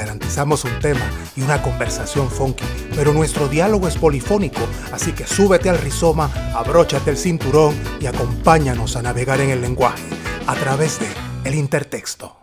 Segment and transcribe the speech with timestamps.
[0.00, 1.06] Garantizamos un tema
[1.36, 2.64] y una conversación funky,
[2.96, 4.62] pero nuestro diálogo es polifónico,
[4.92, 10.02] así que súbete al rizoma, abróchate el cinturón y acompáñanos a navegar en el lenguaje
[10.46, 11.06] a través de
[11.44, 12.34] El Intertexto.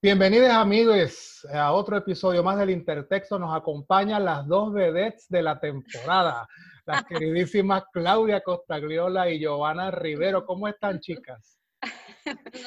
[0.00, 3.36] Bienvenidos amigos a otro episodio más del Intertexto.
[3.36, 6.46] Nos acompañan las dos vedettes de la temporada
[6.84, 10.44] las queridísimas Claudia Costagliola y Giovanna Rivero.
[10.44, 11.51] ¿Cómo están, chicas?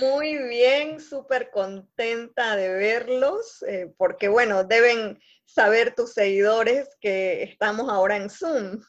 [0.02, 7.90] Muy bien, súper contenta de verlos, eh, porque bueno, deben saber tus seguidores que estamos
[7.90, 8.82] ahora en Zoom.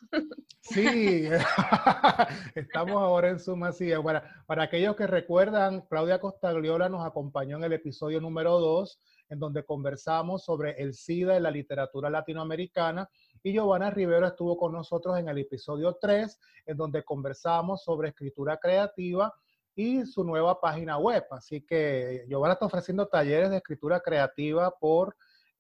[0.61, 1.29] Sí,
[2.55, 7.65] estamos ahora en Zoom, así Para, para aquellos que recuerdan, Claudia Costagliola nos acompañó en
[7.65, 13.09] el episodio número 2, en donde conversamos sobre el SIDA en la literatura latinoamericana
[13.43, 18.57] y Giovanna Rivero estuvo con nosotros en el episodio 3, en donde conversamos sobre escritura
[18.57, 19.33] creativa
[19.77, 21.25] y su nueva página web.
[21.31, 25.17] Así que Giovanna está ofreciendo talleres de escritura creativa por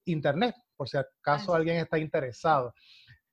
[0.06, 2.74] internet, por si acaso alguien está interesado.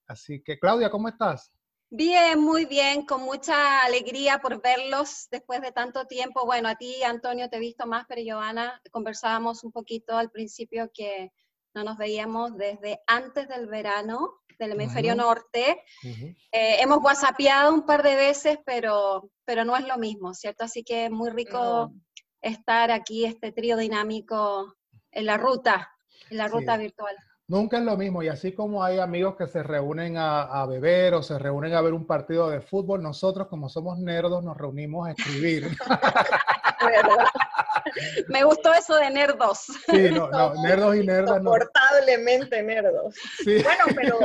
[0.06, 1.52] Así que, Claudia, ¿cómo estás?
[1.90, 6.46] Bien, muy bien, con mucha alegría por verlos después de tanto tiempo.
[6.46, 10.92] Bueno, a ti, Antonio, te he visto más, pero Giovanna, conversábamos un poquito al principio
[10.94, 11.32] que
[11.74, 15.84] no nos veíamos desde antes del verano del hemisferio norte.
[16.52, 20.64] Eh, hemos whatsappeado un par de veces, pero, pero no es lo mismo, ¿cierto?
[20.64, 21.94] Así que es muy rico
[22.42, 24.76] estar aquí, este trío dinámico
[25.12, 25.92] en la ruta,
[26.30, 27.16] en la ruta virtual.
[27.48, 31.14] Nunca es lo mismo, y así como hay amigos que se reúnen a, a, beber
[31.14, 35.08] o se reúnen a ver un partido de fútbol, nosotros como somos nerdos nos reunimos
[35.08, 35.70] a escribir.
[38.28, 39.66] Me gustó eso de nerdos.
[39.90, 41.38] Sí, no, no nerdos y nerdas.
[41.38, 43.16] Insoportablemente nerdos.
[43.46, 44.20] Bueno, pero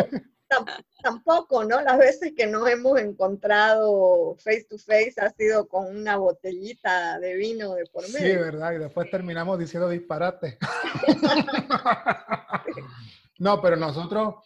[1.02, 1.80] tampoco, ¿no?
[1.80, 7.34] Las veces que nos hemos encontrado face to face ha sido con una botellita de
[7.34, 8.18] vino de por medio.
[8.18, 8.72] Sí, ¿verdad?
[8.72, 10.58] Y después terminamos diciendo disparate.
[13.38, 14.36] no, pero nosotros,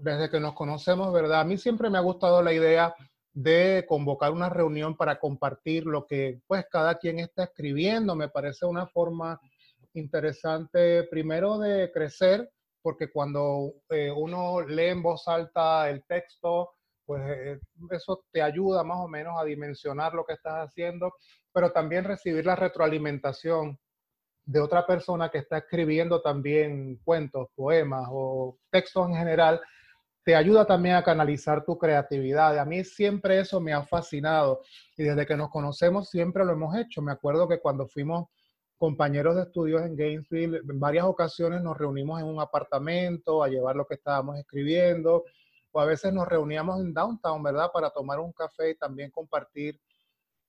[0.00, 1.40] desde que nos conocemos, ¿verdad?
[1.40, 2.94] A mí siempre me ha gustado la idea
[3.32, 8.14] de convocar una reunión para compartir lo que pues cada quien está escribiendo.
[8.14, 9.40] Me parece una forma
[9.94, 12.50] interesante primero de crecer,
[12.82, 16.70] porque cuando eh, uno lee en voz alta el texto,
[17.04, 21.12] pues eh, eso te ayuda más o menos a dimensionar lo que estás haciendo,
[21.52, 23.78] pero también recibir la retroalimentación
[24.44, 29.60] de otra persona que está escribiendo también cuentos, poemas o textos en general
[30.24, 32.58] te ayuda también a canalizar tu creatividad.
[32.58, 34.62] A mí siempre eso me ha fascinado
[34.96, 37.02] y desde que nos conocemos siempre lo hemos hecho.
[37.02, 38.28] Me acuerdo que cuando fuimos
[38.76, 43.76] compañeros de estudios en Gainesville, en varias ocasiones nos reunimos en un apartamento a llevar
[43.76, 45.24] lo que estábamos escribiendo
[45.72, 47.70] o a veces nos reuníamos en downtown, ¿verdad?
[47.72, 49.80] Para tomar un café y también compartir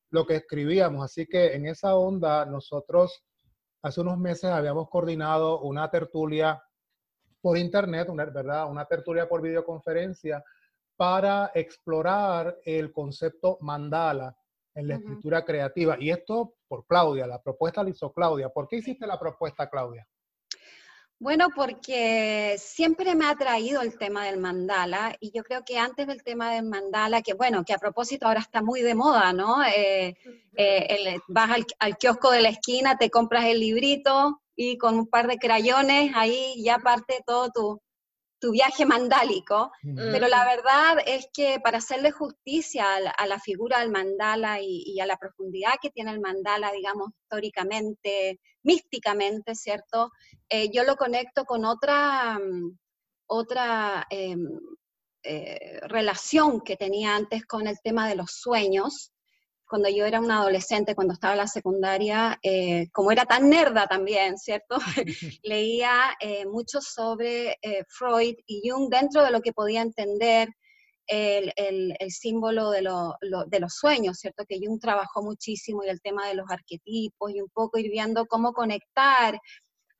[0.09, 1.03] lo que escribíamos.
[1.05, 3.23] Así que en esa onda nosotros
[3.81, 6.61] hace unos meses habíamos coordinado una tertulia
[7.41, 8.69] por internet, una, ¿verdad?
[8.69, 10.43] Una tertulia por videoconferencia
[10.95, 14.35] para explorar el concepto mandala
[14.75, 15.97] en la escritura creativa.
[15.99, 18.49] Y esto por Claudia, la propuesta la hizo Claudia.
[18.49, 20.07] ¿Por qué hiciste la propuesta, Claudia?
[21.19, 26.07] Bueno, porque siempre me ha traído el tema del mandala y yo creo que antes
[26.07, 29.63] del tema del mandala, que bueno, que a propósito ahora está muy de moda, ¿no?
[29.63, 30.15] Eh,
[30.57, 35.07] eh, vas al, al, kiosco de la esquina, te compras el librito, y con un
[35.07, 37.81] par de crayones ahí ya parte todo tu,
[38.39, 43.91] tu viaje mandálico, pero la verdad es que para hacerle justicia a la, figura del
[43.91, 50.11] mandala y, a la profundidad que tiene el mandala, digamos, históricamente, místicamente, ¿cierto?
[50.49, 52.77] Eh, yo lo conecto con otra, mm,
[53.27, 54.59] otra em,
[55.23, 59.11] eh, relación que tenía antes con el tema de los sueños,
[59.71, 63.87] cuando yo era una adolescente, cuando estaba en la secundaria, eh, como era tan nerda
[63.87, 64.75] también, ¿cierto?
[65.43, 70.49] Leía eh, mucho sobre eh, Freud y Jung dentro de lo que podía entender
[71.07, 74.43] el, el, símbolo de, de, los sueños, ¿cierto?
[74.45, 78.25] Que Jung trabajó muchísimo y el tema de los arquetipos y un poco ir viendo
[78.25, 79.39] cómo conectar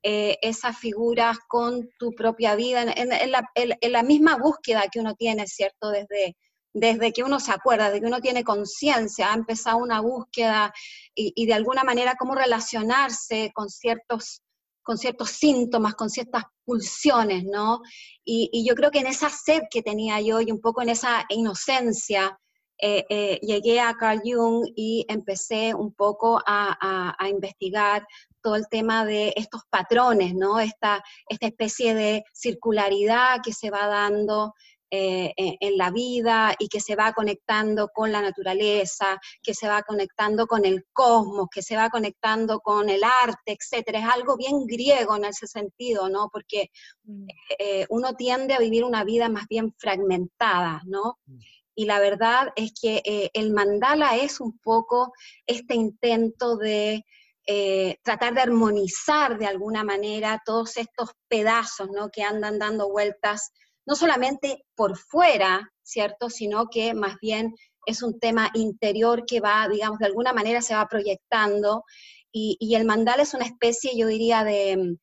[0.04, 5.48] esas figuras con tu propia vida, en, la, en la misma búsqueda que uno tiene,
[5.48, 5.90] ¿cierto?
[5.90, 6.36] Desde
[6.74, 10.74] desde que uno se acuerda, de que uno tiene conciencia, ha empezado una búsqueda
[11.14, 14.42] y, de alguna manera cómo relacionarse con ciertos,
[14.82, 17.82] con ciertos síntomas, con ciertas pulsiones, ¿no?
[18.24, 21.26] Y, yo creo que en esa sed que tenía yo y un poco en esa
[21.30, 22.38] inocencia,
[22.82, 28.08] llegué a Carl Jung y empecé un poco a, a investigar
[28.42, 30.60] todo el tema de estos patrones, ¿no?
[30.60, 34.54] Esta, esta especie de circularidad que se va dando
[34.92, 39.82] eh, en, la vida y que se va conectando con la naturaleza, que se va
[39.84, 44.00] conectando con el cosmos, que se va conectando con el arte, etcétera.
[44.00, 46.30] Es algo bien griego en ese sentido, ¿no?
[46.32, 46.70] Porque
[47.06, 47.28] mm.
[47.58, 51.18] eh, uno tiende a vivir una vida más bien fragmentada, ¿no?
[51.26, 51.40] Mm.
[51.74, 55.14] Y la verdad es que eh, el mandala es un poco
[55.48, 57.06] este intento de
[57.48, 62.10] eh, tratar de armonizar de alguna manera todos estos pedazos ¿no?
[62.10, 63.52] que andan dando vueltas,
[63.86, 66.30] no solamente por fuera, ¿cierto?
[66.30, 67.54] Sino que más bien
[67.86, 71.84] es un tema interior que va, digamos, de alguna manera se va proyectando.
[72.32, 74.96] Y, el mandala es una especie, yo diría, de,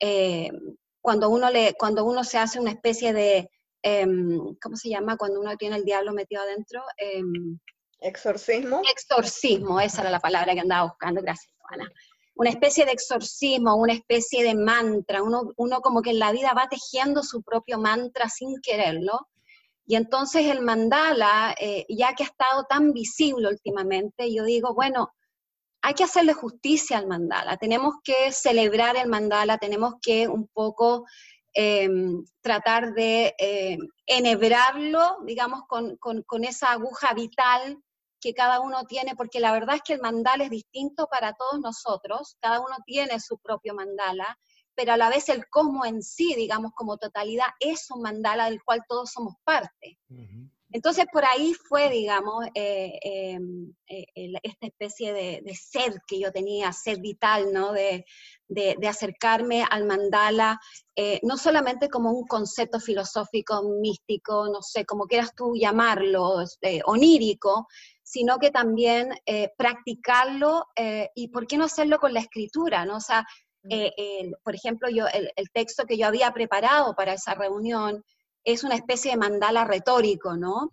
[0.00, 0.50] eh,
[1.00, 3.48] cuando, uno le, cuando uno se hace una especie de,
[3.82, 5.16] em, ¿cómo se llama?
[5.16, 6.82] Cuando uno tiene el diablo metido adentro.
[6.98, 7.58] Em,
[8.00, 8.82] exorcismo.
[8.92, 11.54] Exorcismo, esa era la palabra que andaba buscando, gracias
[12.36, 16.52] una especie de exorcismo, una especie de mantra, uno, uno como que en la vida
[16.52, 19.28] va tejiendo su propio mantra sin quererlo.
[19.86, 25.12] Y entonces el mandala, eh, ya que ha estado tan visible últimamente, yo digo, bueno,
[25.82, 31.04] hay que hacerle justicia al mandala, tenemos que celebrar el mandala, tenemos que un poco
[31.52, 33.76] em, tratar de eh,
[34.06, 37.78] enhebrarlo, digamos, con, con, esa aguja vital
[38.24, 41.60] que cada uno tiene, porque la verdad es que el mandala es distinto para todos
[41.60, 44.38] nosotros, cada uno tiene su propio mandala,
[44.74, 48.62] pero a la vez el cosmos en sí, digamos, como totalidad, es un mandala del
[48.64, 49.98] cual todos somos parte.
[50.74, 54.06] Entonces, por ahí fue, digamos, eh, em, eh,
[54.42, 57.72] esta especie de, ser que yo tenía, ser vital, ¿no?
[57.72, 58.04] De,
[58.88, 60.58] acercarme al mandala,
[60.96, 66.42] eh, no solamente como un concepto filosófico, místico, no sé, como quieras tú llamarlo,
[66.86, 67.68] onírico,
[68.14, 72.98] sino que también eh, practicarlo eh, y por qué no hacerlo con la escritura, ¿no?
[72.98, 73.26] O sea,
[73.68, 78.04] eh, por ejemplo, yo, el, texto que yo había preparado para esa reunión
[78.44, 80.70] es una especie de mandala retórico, ¿no?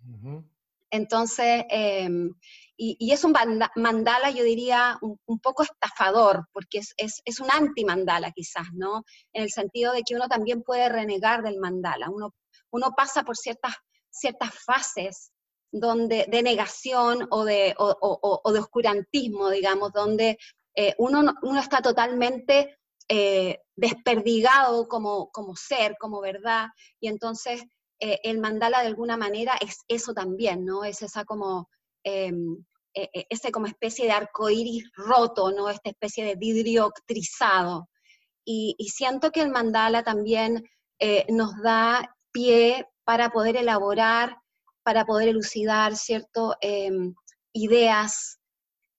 [0.88, 2.32] Entonces, em,
[2.76, 3.34] y, es un
[3.74, 9.02] mandala, yo diría, un, poco estafador, porque es, es, es un anti-mandala quizás, ¿no?
[9.32, 12.34] En el sentido de que uno también puede renegar del mandala, uno,
[12.70, 13.74] uno pasa por ciertas,
[14.10, 15.31] ciertas fases
[15.72, 20.38] donde, de negación o de, o, de oscurantismo, digamos, donde
[20.76, 22.78] eh, uno, uno, está totalmente
[23.08, 26.68] eh, desperdigado como, como, ser, como verdad,
[27.00, 27.64] y entonces
[28.00, 30.84] eh, el mandala de alguna manera es eso también, ¿no?
[30.84, 31.68] Es esa como,
[32.04, 32.64] em,
[32.94, 35.70] e, e, ese como especie de arco iris roto, ¿no?
[35.70, 37.88] Esta especie de vidrio trizado.
[38.44, 40.64] Y, y siento que el mandala también
[41.28, 44.41] nos da pie para poder elaborar
[44.82, 47.14] para poder elucidar, ¿cierto?, em,
[47.52, 48.38] ideas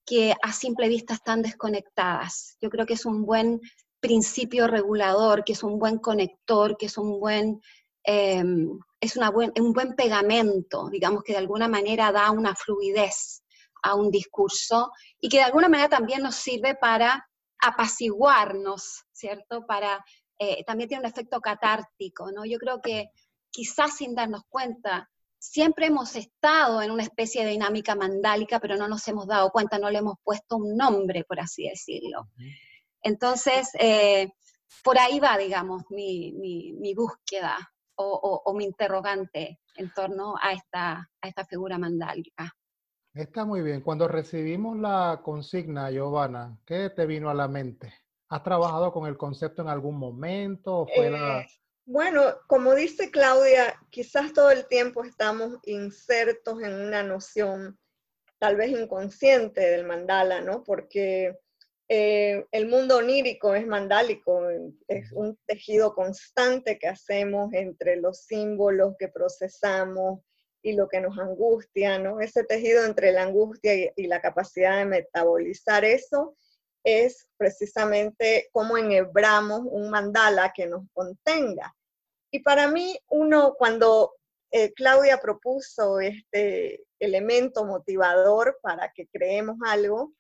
[0.06, 2.58] que a simple vista están desconectadas.
[2.62, 3.62] Yo creo que es un buen
[4.00, 7.62] principio regulador, que es un buen conector, que es un buen,
[8.04, 13.44] em, es un buen pegamento, digamos, que de alguna manera da una fluidez
[13.84, 17.26] a un discurso y que de alguna manera también nos sirve para
[17.62, 19.66] apaciguarnos, ¿cierto?
[19.66, 20.04] Para,
[20.38, 22.46] eh, también tiene un efecto catártico, ¿no?
[22.46, 23.10] Yo creo que
[23.52, 25.10] quizás sin darnos cuenta,
[25.44, 29.78] siempre hemos estado en una especie de dinámica mandálica, pero no nos hemos dado cuenta,
[29.78, 32.30] no le hemos puesto un nombre, por así decirlo.
[33.02, 34.32] Entonces, eh,
[34.86, 37.58] por ahí va, digamos, mi, búsqueda
[37.96, 42.56] o, mi interrogante en torno a esta, a esta figura mandálica.
[43.14, 43.82] Está muy bien.
[43.82, 47.94] Cuando recibimos la consigna, Giovanna, ¿qué te vino a la mente?
[48.30, 50.88] ¿Has trabajado con el concepto en algún momento?
[50.96, 51.42] fue la...
[51.42, 51.48] Eh,
[51.86, 57.80] bueno, como dice Claudia, quizás todo el tiempo estamos insertos en una noción
[58.40, 60.64] tal vez inconsciente del mandala, ¿no?
[60.64, 61.38] Porque
[61.88, 64.50] eh, el mundo onírico es mandálico,
[64.88, 70.22] es un tejido constante que hacemos entre los símbolos que procesamos
[70.64, 72.20] y lo que nos angustia, ¿no?
[72.20, 76.36] Ese tejido entre la angustia y, y la capacidad de metabolizar eso
[76.84, 81.76] es precisamente cómo enhebramos un mandala que nos contenga.
[82.34, 84.16] Y para mí, uno, cuando
[84.50, 90.14] eh, Claudia propuso este elemento motivador para que creemos algo,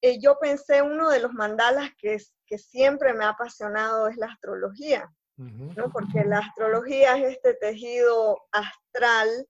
[0.00, 4.28] eh, yo pensé uno de los mandalas que, que siempre me ha apasionado es la
[4.28, 5.92] astrología, ¿no?
[5.92, 9.46] porque la astrología es este tejido astral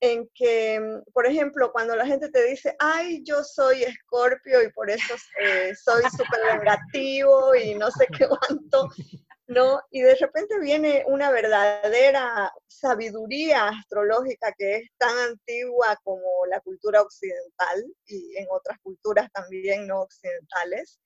[0.00, 4.70] en que, mm, por ejemplo, cuando la gente te dice, ay, yo soy escorpio y
[4.72, 8.90] por eso eh, soy súper vengativo y no sé qué cuánto,
[9.52, 9.80] ¿no?
[9.90, 17.02] Y de repente viene una verdadera sabiduría astrológica que es tan antigua como la cultura
[17.02, 20.98] occidental y en otras culturas también no occidentales.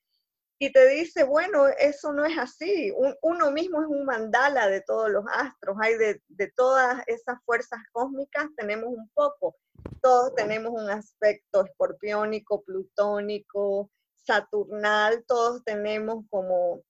[0.59, 2.91] Y te dice, bueno, eso no es así.
[3.21, 5.76] uno mismo es un mandala de todos los astros.
[5.83, 9.57] Hay de, de todas esas fuerzas cósmicas, tenemos un poco.
[10.00, 13.91] Todos tenemos un aspecto escorpiónico, plutónico,
[14.26, 16.83] saturnal, todos tenemos como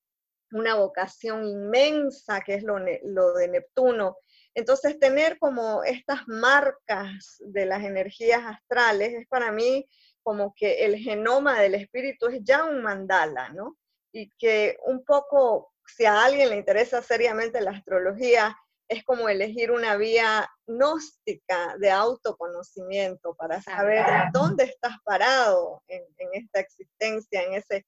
[0.56, 4.16] una vocación inmensa, que es lo, de Neptuno.
[4.54, 9.86] Entonces, tener como estas marcas de las energías astrales es para mí
[10.22, 13.76] como que el genoma del espíritu es ya un mandala, ¿no?
[14.12, 18.56] Y que un poco, si a alguien le interesa seriamente la astrología,
[18.88, 26.28] es como elegir una vía gnóstica de autoconocimiento para saber dónde estás parado en, en
[26.32, 27.84] esta existencia, en ese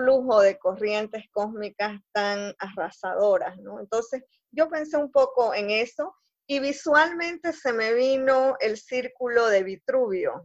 [0.00, 3.58] flujo de corrientes cósmicas tan arrasadoras.
[3.58, 6.14] Entonces, yo pensé un poco en eso
[6.46, 10.44] y visualmente se me vino el círculo de Vitruvio,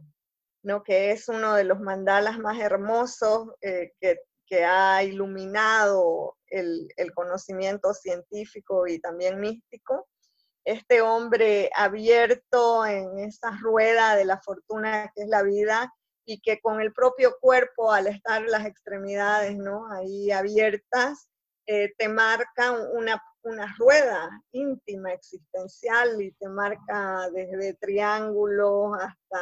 [0.62, 0.82] ¿no?
[0.82, 4.18] Que es uno de los mandalas más hermosos eh, que,
[4.64, 10.06] ha iluminado el conocimiento científico y también místico
[10.66, 15.94] este hombre abierto en esa rueda de la fortuna que es la vida
[16.26, 19.90] y que con el propio cuerpo, al estar las extremidades ¿no?
[19.90, 21.30] ahí abiertas,
[21.66, 29.40] eh, te marca una, una, rueda íntima, existencial, y te marca desde triángulos hasta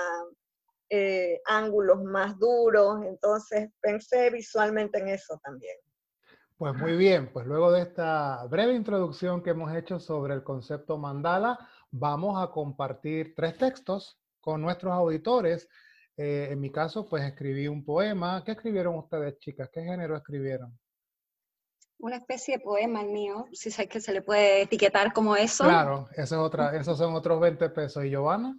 [0.91, 3.03] eh, ángulos más duros.
[3.05, 5.77] Entonces pensé visualmente en eso también.
[6.57, 10.99] Pues muy bien, pues luego de esta breve introducción que hemos hecho sobre el concepto
[10.99, 11.59] mandala,
[11.91, 15.69] vamos a compartir tres textos con nuestros auditores
[16.17, 18.43] eh, en mi caso, pues escribí un poema.
[18.45, 19.69] ¿Qué escribieron ustedes, chicas?
[19.73, 20.79] ¿Qué género escribieron?
[21.99, 25.65] Una especie de poema el mío, si sé que se le puede etiquetar como eso.
[25.65, 28.05] Claro, eso es otra, esos son otros 20 pesos.
[28.05, 28.57] ¿Y Giovanna?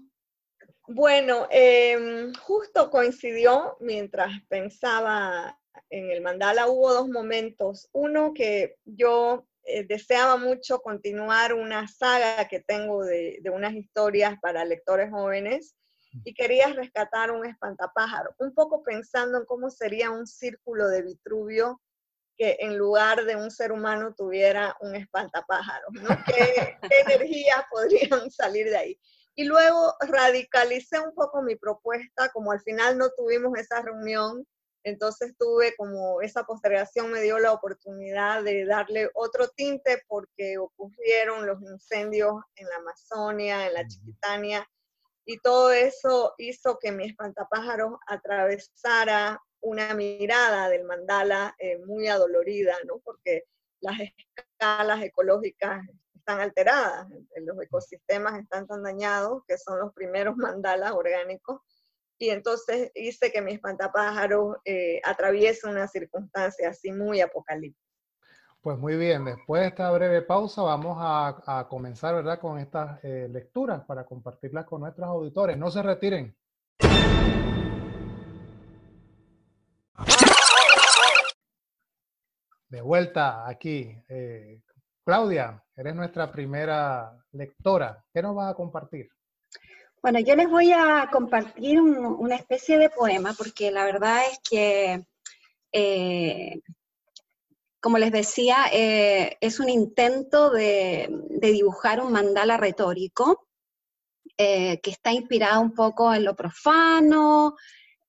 [0.87, 5.57] Bueno, em, justo coincidió mientras pensaba
[5.89, 7.89] en el mandala, hubo dos momentos.
[7.93, 14.35] Uno que yo eh, deseaba mucho continuar una saga que tengo de, de unas historias
[14.41, 15.75] para lectores jóvenes
[16.23, 21.81] y querías rescatar un espantapájaro, un poco pensando en cómo sería un círculo de Vitruvio
[22.37, 26.09] que en lugar de un ser humano tuviera un espantapájaro, ¿no?
[26.25, 28.99] ¿Qué, qué energías podrían salir de ahí?
[29.35, 34.45] Y luego radicalicé un poco mi propuesta, como al final no tuvimos esa reunión,
[34.85, 41.47] entonces tuve como esa postergación me dio la oportunidad de darle otro tinte porque ocurrieron
[41.47, 44.69] los incendios en la Amazonia, en la Chiquitania,
[45.25, 52.75] y todo eso hizo que mi espantapájaros atravesara una mirada del mandala eh, muy adolorida,
[52.85, 52.99] ¿no?
[52.99, 53.45] Porque
[53.81, 60.91] las escalas ecológicas están alteradas, los ecosistemas están tan dañados que son los primeros mandalas
[60.91, 61.61] orgánicos.
[62.17, 67.84] Y entonces hice que mi espantapájaros eh, atraviese una circunstancia así muy apocalíptica.
[68.65, 72.39] Pues muy bien, después de esta breve pausa vamos a, comenzar ¿verdad?
[72.39, 75.55] con estas eh, lecturas para compartirlas con nuestros auditores.
[75.55, 76.35] No se retiren.
[82.67, 83.95] De vuelta aquí.
[84.09, 84.59] Eh,
[85.03, 88.03] Claudia, eres nuestra primera lectora.
[88.11, 89.09] ¿Qué nos vas a compartir?
[90.01, 95.05] Bueno, yo les voy a compartir una especie de poema porque la verdad es que
[95.71, 96.61] eh,
[97.85, 101.07] como les decía, eh, es un intento de,
[101.39, 103.47] dibujar un mandala retórico
[104.39, 107.55] eh, que está inspirado un poco en lo profano,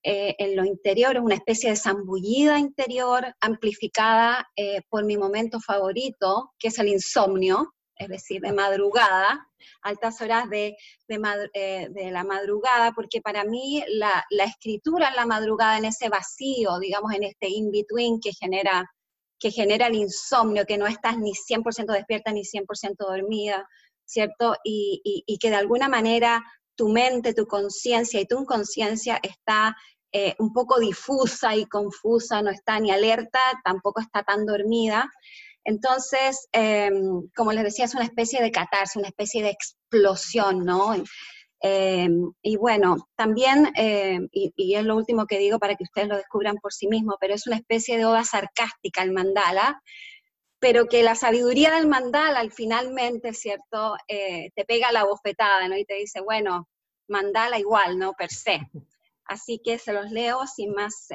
[0.03, 4.49] eh, en lo interior, es una especie de zambullida interior amplificada
[4.89, 9.47] por mi momento favorito, que es el insomnio, es decir, de madrugada,
[9.83, 10.75] altas horas de,
[11.07, 17.13] la madrugada, porque para mí la, la, escritura en la madrugada, en ese vacío, digamos,
[17.13, 18.91] en este in-between que genera
[19.39, 23.69] que genera el insomnio, que no estás ni 100% despierta ni 100% dormida,
[24.05, 24.57] ¿cierto?
[24.65, 29.77] Y, que de alguna manera tu mente, tu conciencia y tu inconsciencia está
[30.13, 35.11] eh, un poco difusa y confusa, no está ni alerta, tampoco está tan dormida.
[35.65, 40.95] Entonces, em, como les decía, es una especie de catarse, una especie de explosión, ¿no?
[41.63, 42.09] Eh,
[42.43, 46.57] y bueno, también, eh, y, es lo último que digo para que ustedes lo descubran
[46.57, 49.81] por sí mismos, pero es una especie de oda sarcástica el mandala,
[50.59, 55.77] pero que la sabiduría del mandala al finalmente, ¿cierto?, eh, te pega la bofetada, ¿no?
[55.77, 56.69] Y te dice, bueno,
[57.09, 58.13] mandala igual, ¿no?
[58.15, 58.61] Per se.
[59.25, 61.09] Así que se los leo sin más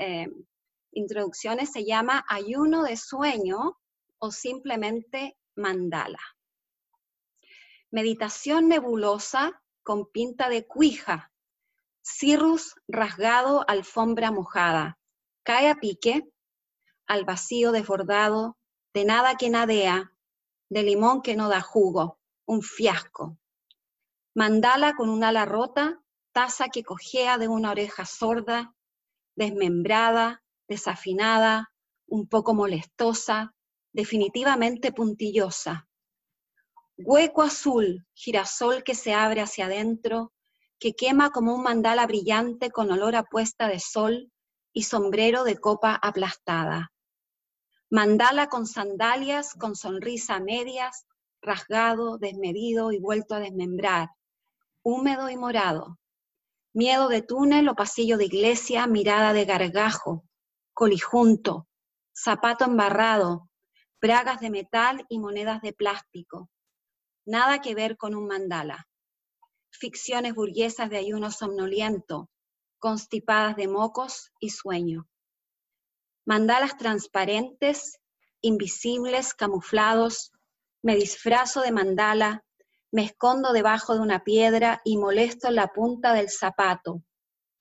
[0.92, 1.72] introducciones.
[1.72, 3.78] Se llama Ayuno de Sueño
[4.20, 6.20] o simplemente mandala.
[7.90, 11.32] Meditación nebulosa con pinta de cuija.
[12.02, 15.00] Cirrus rasgado, alfombra mojada.
[15.44, 16.30] Cae a pique,
[17.08, 18.58] al vacío desbordado,
[18.94, 20.14] de nada que nadea,
[20.70, 23.38] de limón que no da jugo, un fiasco.
[24.34, 28.74] Mandala con un ala rota, taza que cojea de una oreja sorda,
[29.36, 31.74] desmembrada, desafinada,
[32.08, 33.54] un poco molestosa,
[33.94, 35.90] definitivamente puntillosa.
[37.04, 40.34] Hueco azul, girasol que se abre hacia adentro,
[40.80, 44.32] que quema como un mandala brillante con olor a puesta de sol
[44.72, 46.92] y sombrero de copa aplastada.
[47.90, 51.06] Mandala con sandalias, con sonrisa a medias,
[51.42, 54.10] rasgado, desmedido y vuelto a desmembrar,
[54.84, 55.98] húmedo y morado.
[56.74, 60.24] Miedo de túnel o pasillo de iglesia, mirada de gargajo,
[60.74, 61.68] colijunto,
[62.14, 63.50] zapato embarrado,
[64.00, 66.51] bragas de metal y monedas de plástico.
[67.32, 68.90] Nada que ver con un mandala.
[69.72, 72.30] Ficciones burguesas de ayuno somnoliento,
[72.78, 75.08] constipadas de mocos y sueño.
[76.26, 78.02] Mandalas transparentes,
[78.42, 80.34] invisibles, camuflados,
[80.84, 82.44] me disfrazo de mandala,
[82.92, 87.02] me escondo debajo de una piedra y molesto la punta del zapato,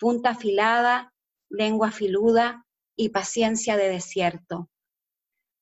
[0.01, 1.15] punta afilada,
[1.49, 4.69] lengua filuda y paciencia de desierto.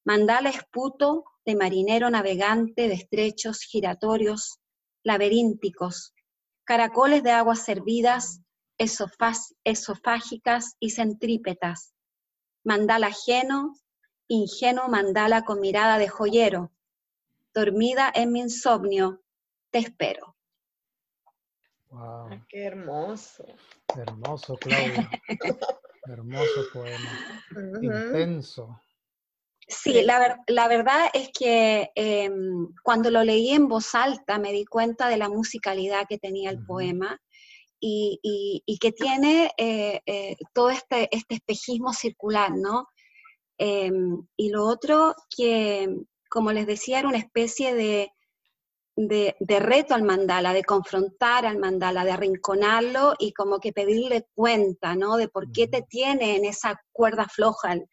[0.06, 4.60] Mandala esputo de marinero navegante de estrechos giratorios,
[5.02, 6.12] laberínticos,
[6.62, 8.42] caracoles de aguas servidas,
[9.64, 11.94] esofágicas y centrípetas.
[12.64, 13.72] Mandala ajeno,
[14.28, 16.70] ingenuo mandala con mirada de joyero.
[17.54, 19.22] Dormida en mi insomnio,
[19.70, 20.36] te espero.
[21.88, 22.44] Wow.
[22.46, 23.46] qué hermoso.
[23.96, 25.10] Hermoso, Claudia.
[26.04, 27.10] hermoso poema.
[27.80, 28.78] Intenso.
[29.68, 34.64] Sí, la, la, verdad es que em, cuando lo leí en voz alta me di
[34.64, 37.20] cuenta de la musicalidad que tenía el poema
[37.78, 38.18] y,
[38.64, 42.88] y, que tiene eh, eh, todo este, este, espejismo circular, ¿no?
[43.58, 45.88] Em, y lo otro que,
[46.30, 48.10] como les decía, era una especie de,
[48.96, 54.96] de, reto al mandala, de confrontar al mandala, de arrinconarlo y como que pedirle cuenta,
[54.96, 55.16] ¿no?
[55.16, 57.84] De por qué te tiene en esa cuerda floja el,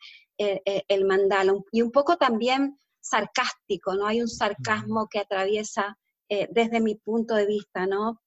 [1.05, 1.53] mandala.
[1.71, 4.07] Y un poco también sarcástico, ¿no?
[4.07, 8.21] Hay un sarcasmo que atraviesa eh, desde mi punto de vista, ¿no?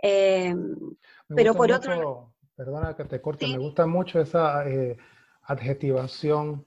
[0.00, 4.96] Pero por otro Perdona que te corte, me gusta mucho esa eh,
[5.42, 6.64] adjetivación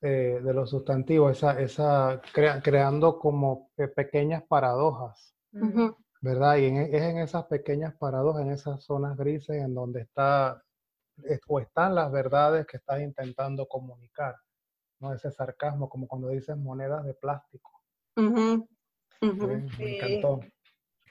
[0.00, 2.22] eh, de los sustantivos, esa, esa
[2.62, 5.34] creando como pequeñas paradojas,
[6.22, 6.56] ¿verdad?
[6.56, 10.62] Y es en esas pequeñas paradojas, en esas zonas grises, en donde está
[11.46, 14.36] o están las verdades que estás intentando comunicar,
[15.00, 15.14] ¿no?
[15.14, 17.82] Ese sarcasmo, como cuando dicen monedas de plástico.
[19.20, 20.40] Me encantó.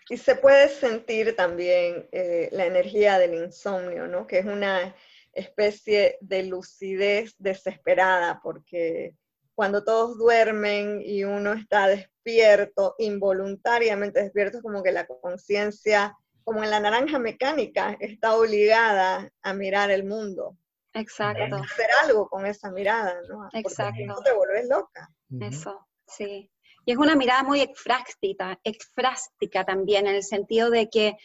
[0.10, 4.26] Y se puede sentir también eh, la energía del insomnio, ¿no?
[4.26, 4.96] Que es una
[5.34, 9.16] especie de lucidez desesperada, porque
[9.54, 16.16] cuando todos duermen y uno está despierto, involuntariamente despierto, es como que la conciencia,
[16.48, 20.56] como en la naranja mecánica, está obligada a mirar el mundo.
[20.94, 21.58] Exacto.
[21.58, 23.50] hacer algo con esa mirada, ¿no?
[23.52, 24.00] Exacto.
[24.06, 25.10] no te vuelves loca.
[25.42, 26.50] Eso, sí.
[26.86, 31.18] Y es una mirada muy exfrástica, exfrástica también, en el sentido de que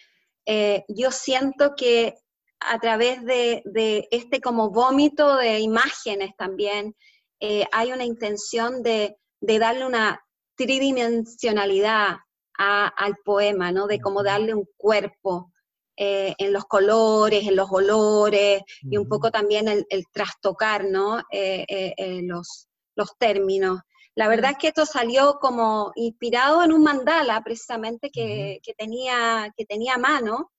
[0.45, 2.17] eh, yo siento que
[2.59, 3.63] a través de,
[4.11, 6.97] este como vómito de imágenes también,
[7.39, 10.21] eh, hay una intención de, darle una
[10.57, 12.17] tridimensionalidad
[12.59, 13.87] al poema, ¿no?
[13.87, 15.53] De cómo darle un cuerpo
[15.97, 21.23] eh, en los colores, en los olores, y un poco también el, trastocar, ¿no?
[21.31, 23.81] Eh, los, los términos.
[24.15, 29.53] La verdad es que esto salió como inspirado en un mandala precisamente que, que tenía,
[29.57, 30.53] que tenía a mano,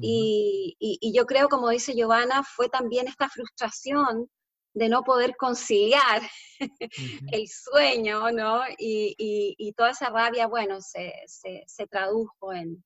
[0.00, 4.30] y, yo creo, como dice Giovanna, fue también esta frustración
[4.78, 6.22] de no poder conciliar
[7.32, 8.62] el sueño, ¿no?
[8.78, 11.12] Y, toda esa rabia, bueno, se,
[11.90, 12.82] tradujo en,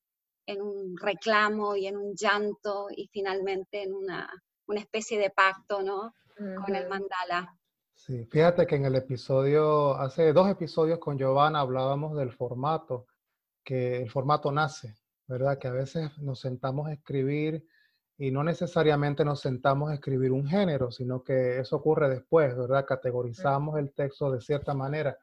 [0.59, 4.29] un reclamo y en un llanto y finalmente en una,
[4.75, 6.13] especie de pacto, ¿no?
[6.35, 7.55] Con el mandala.
[7.93, 13.05] Sí, fíjate que en el episodio, hace dos episodios con Giovanna hablábamos del formato,
[13.63, 14.95] que el formato nace,
[15.27, 15.59] ¿verdad?
[15.59, 17.65] Que a veces nos sentamos a escribir
[18.17, 22.85] y no necesariamente nos sentamos a escribir un género, sino que eso ocurre después, ¿verdad?
[22.85, 25.17] Categorizamos el texto de cierta manera.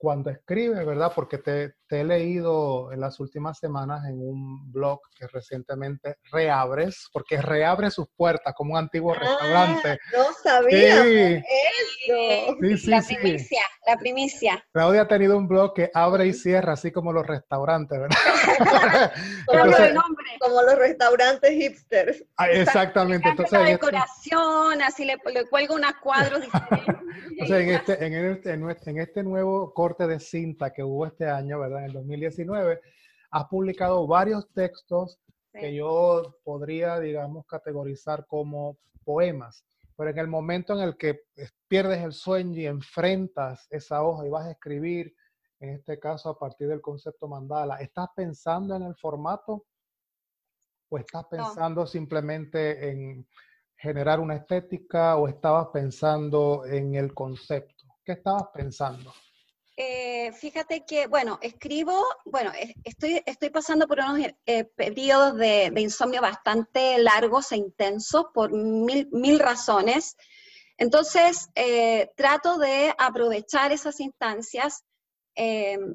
[0.00, 1.12] Cuando escribes, ¿verdad?
[1.14, 7.42] Porque te, he leído en las últimas semanas en un blog que recientemente reabres, porque
[7.42, 9.98] reabre sus puertas como un antiguo ah, restaurante.
[10.16, 11.44] No sabía eso.
[12.62, 14.64] Sí, sí, la primicia, La primicia.
[14.72, 19.12] Claudia ha tenido un blog que abre y cierra, así como los restaurantes, ¿verdad?
[20.40, 22.24] como los restaurantes hipsters.
[22.38, 23.28] Ah, exactamente.
[23.28, 26.96] Entonces, la este decoración, así le, le, cuelgo unos cuadros diferentes.
[27.32, 31.58] Entonces, en este, en, este, en este nuevo corte de cinta que hubo este año,
[31.58, 31.80] ¿verdad?
[31.80, 32.80] En el 2019,
[33.30, 35.18] has publicado varios textos
[35.52, 39.64] que yo podría, digamos, categorizar como poemas.
[39.96, 41.22] Pero en el momento en el que
[41.68, 45.14] pierdes el sueño y enfrentas esa hoja y vas a escribir,
[45.58, 49.66] en este caso a partir del concepto mandala, ¿estás pensando en el formato
[50.88, 53.26] o estás pensando simplemente en
[53.76, 57.84] generar una estética o estabas pensando en el concepto?
[58.04, 59.12] ¿Qué estabas pensando?
[59.82, 62.52] Eh, fíjate que, bueno, escribo, bueno,
[62.84, 69.08] estoy, estoy pasando por unos eh, periodos de, insomnio bastante largos e intensos por mil,
[69.10, 70.18] mil razones.
[70.76, 74.84] Entonces, eh, trato de aprovechar esas instancias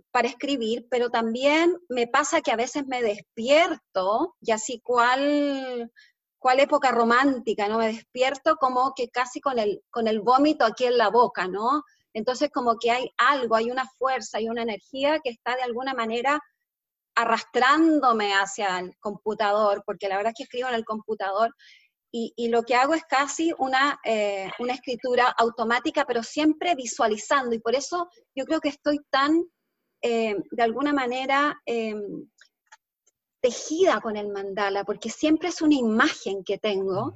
[0.10, 5.91] para escribir, pero también me pasa que a veces me despierto, y así cuál
[6.39, 7.80] cuál época romántica, ¿no?
[7.80, 11.84] Me despierto como que casi con el, con el vómito aquí en la boca, ¿no?
[12.15, 15.93] Entonces como que hay algo, hay una fuerza, hay una energía que está de alguna
[15.93, 16.39] manera
[17.13, 21.54] arrastrándome hacia el computador, porque la verdad es que escribo en el computador
[22.17, 27.60] y, lo que hago es casi una, eh, una, escritura automática, pero siempre visualizando, y
[27.60, 29.43] por eso yo creo que estoy tan,
[30.01, 32.30] eh, de alguna manera, em,
[33.41, 37.13] tejida con el mandala, porque siempre es una imagen que tengo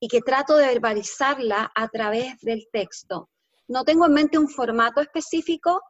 [0.00, 3.28] y que trato de verbalizarla a través del texto.
[3.68, 5.80] No tengo en mente un formato específico,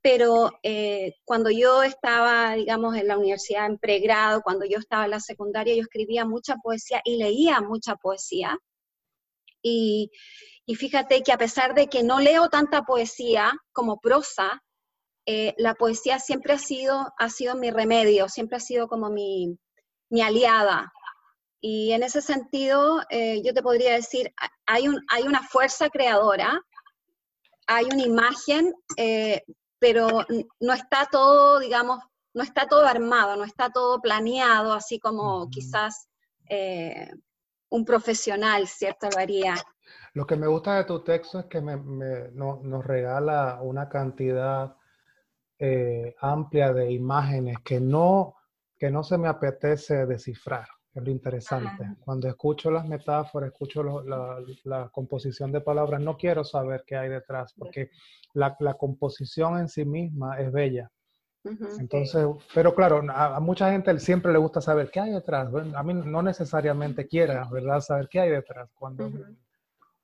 [0.00, 5.10] pero eh, cuando yo estaba, digamos, en la universidad en pregrado, cuando yo estaba en
[5.10, 8.58] la secundaria, yo escribía mucha poesía y leía mucha poesía.
[9.62, 10.10] Y,
[10.76, 14.62] fíjate que a pesar de que no leo tanta poesía como prosa,
[15.26, 19.58] eh, la poesía siempre ha sido, ha sido mi remedio, siempre ha sido como mi,
[20.22, 20.92] aliada.
[21.60, 24.32] Y en ese sentido, eh, yo te podría decir,
[24.66, 26.62] hay, un, hay una fuerza creadora
[27.68, 29.42] hay una imagen, eh,
[29.78, 30.24] pero
[30.60, 32.02] no está todo, digamos,
[32.34, 36.08] no está todo armado, no está todo planeado, así como quizás
[36.48, 37.10] eh,
[37.68, 39.08] un profesional, ¿cierto?
[39.14, 39.54] Lo haría.
[40.14, 44.74] Lo que me gusta de tu texto es que nos regala una cantidad
[45.58, 48.36] eh, amplia de imágenes que no,
[48.78, 51.96] que no se me apetece descifrar es lo interesante.
[52.04, 57.54] Cuando escucho las metáforas, escucho la, composición de palabras, no quiero saber qué hay detrás,
[57.56, 57.90] porque
[58.34, 60.90] la, composición en sí misma es bella.
[61.78, 65.48] Entonces, pero claro, a, mucha gente siempre le gusta saber qué hay detrás.
[65.74, 67.80] a mí no necesariamente quiera, ¿verdad?
[67.80, 69.10] Saber qué hay detrás cuando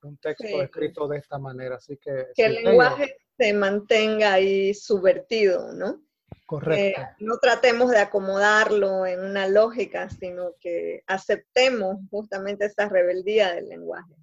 [0.02, 1.76] un texto escrito de esta manera.
[1.76, 2.28] Así que...
[2.34, 6.00] Que el lenguaje se mantenga ahí subvertido, ¿no?
[6.46, 7.00] Correcto.
[7.20, 14.14] no tratemos de acomodarlo en una lógica, sino que aceptemos justamente esa rebeldía del lenguaje.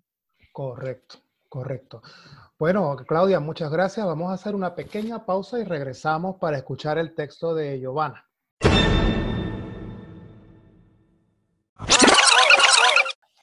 [0.52, 1.17] Correcto,
[1.50, 2.02] correcto.
[2.60, 4.06] Bueno, Claudia, muchas gracias.
[4.06, 8.28] Vamos a hacer una pequeña pausa y regresamos para escuchar el texto de Giovanna.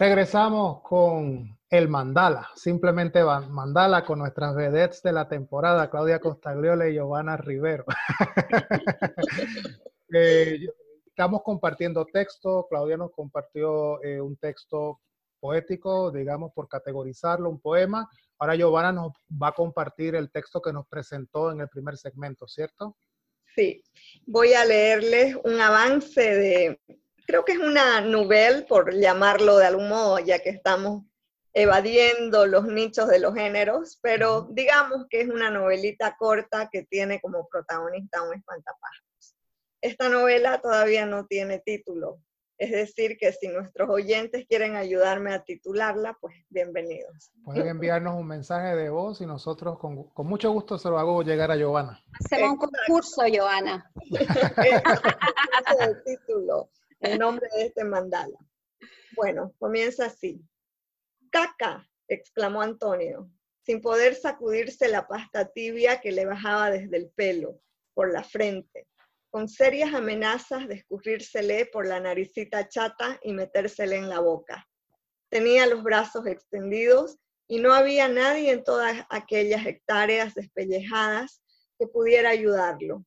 [0.01, 6.95] Regresamos con el mandala, simplemente mandala con nuestras vedettes de la temporada, Claudia Costagliole y
[6.95, 7.85] Giovanna Rivero.
[10.11, 10.67] Eh,
[11.05, 15.03] estamos compartiendo texto, Claudia nos compartió eh, un texto
[15.39, 18.09] poético, digamos, por categorizarlo, un poema.
[18.39, 22.49] Ahora Giovanna nos va a compartir el texto que nos presentó en el primer segmento,
[22.49, 22.97] ¿cierto?
[23.55, 23.85] Sí,
[24.25, 26.81] voy a leerles un avance de,
[27.29, 31.05] creo que es una novela, por llamarlo de algún modo, ya que estamos
[31.53, 37.21] evadiendo los nichos de los géneros, pero digamos que es una novelita corta que tiene
[37.21, 39.37] como protagonista un espantapájaros.
[39.83, 42.19] Esta novela todavía no tiene título,
[42.57, 47.31] es decir, que si nuestros oyentes quieren ayudarme a titularla, pues bienvenidos.
[47.45, 51.51] Pueden enviarnos un mensaje de voz y nosotros con, mucho gusto se lo hago llegar
[51.51, 52.03] a Giovanna.
[52.25, 53.93] Hacemos un concurso, Giovanna.
[55.81, 58.39] el título, el nombre de este mandala.
[59.17, 60.41] Bueno, comienza así.
[61.31, 61.89] ¡Caca!
[62.09, 63.31] exclamó Antonio,
[63.65, 67.61] sin poder sacudirse la pasta tibia que le bajaba desde el pelo,
[67.95, 68.87] por la frente,
[69.31, 74.67] con serias amenazas de escurrírsele por la naricita chata y metérsele en la boca.
[75.31, 81.43] Tenía los brazos extendidos y no había nadie en todas aquellas hectáreas despellejadas
[81.79, 83.05] que pudiera ayudarlo.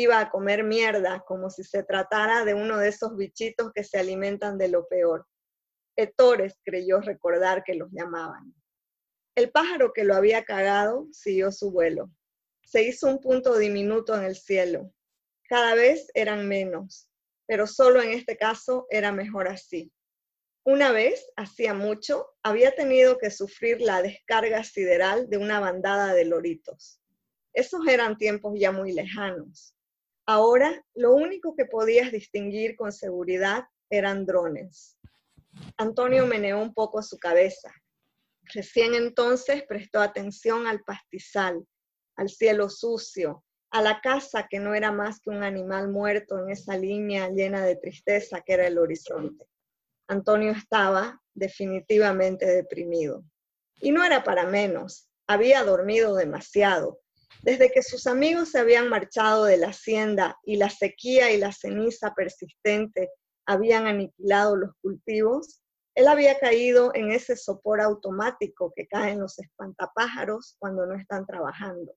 [0.00, 3.98] Iba a comer mierda como si se tratara de uno de esos bichitos que se
[3.98, 5.26] alimentan de lo peor.
[5.94, 8.54] Etores creyó recordar que los llamaban.
[9.34, 12.10] El pájaro que lo había cagado siguió su vuelo.
[12.64, 14.90] se hizo un punto diminuto en el cielo.
[15.50, 17.10] Cada vez eran menos,
[17.46, 19.92] pero solo en este caso era mejor así.
[20.64, 26.24] Una vez, hacía mucho, había tenido que sufrir la descarga sideral de una bandada de
[26.24, 27.02] loritos.
[27.52, 29.74] Esos eran tiempos ya muy lejanos.
[30.32, 34.96] Ahora, lo único que podías distinguir con seguridad eran drones.
[35.76, 37.74] Antonio meneó un poco su cabeza.
[38.54, 41.66] Recién entonces prestó atención al pastizal,
[42.14, 46.50] al cielo sucio, a la casa que no era más que un animal muerto en
[46.50, 49.44] esa línea llena de tristeza que era el horizonte.
[50.06, 53.24] Antonio estaba definitivamente deprimido.
[53.80, 57.00] Y no era para menos, había dormido demasiado.
[57.42, 61.52] Desde que sus amigos se habían marchado de la hacienda y la sequía y la
[61.52, 63.10] ceniza persistente
[63.46, 65.62] habían aniquilado los cultivos,
[65.94, 71.94] él había caído en ese sopor automático que caen los espantapájaros cuando no están trabajando.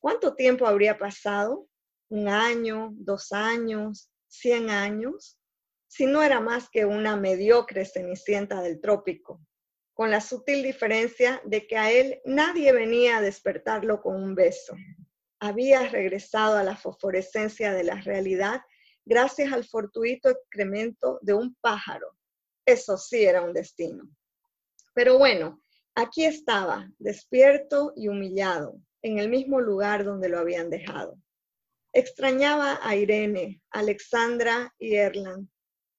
[0.00, 1.66] ¿Cuánto tiempo habría pasado?
[2.10, 2.90] ¿Un año?
[2.94, 4.10] ¿Dos años?
[4.28, 5.38] ¿Cien años?
[5.86, 9.40] Si no era más que una mediocre cenicienta del trópico,
[9.94, 14.76] con la sutil diferencia de que a él nadie venía a despertarlo con un beso.
[15.38, 18.60] Había regresado a la fosforescencia de la realidad
[19.04, 22.16] gracias al fortuito excremento de un pájaro.
[22.66, 24.08] Eso sí era un destino.
[24.94, 25.60] Pero bueno,
[25.94, 31.18] aquí estaba, despierto y humillado, en el mismo lugar donde lo habían dejado.
[31.92, 35.48] Extrañaba a Irene, Alexandra y Erland.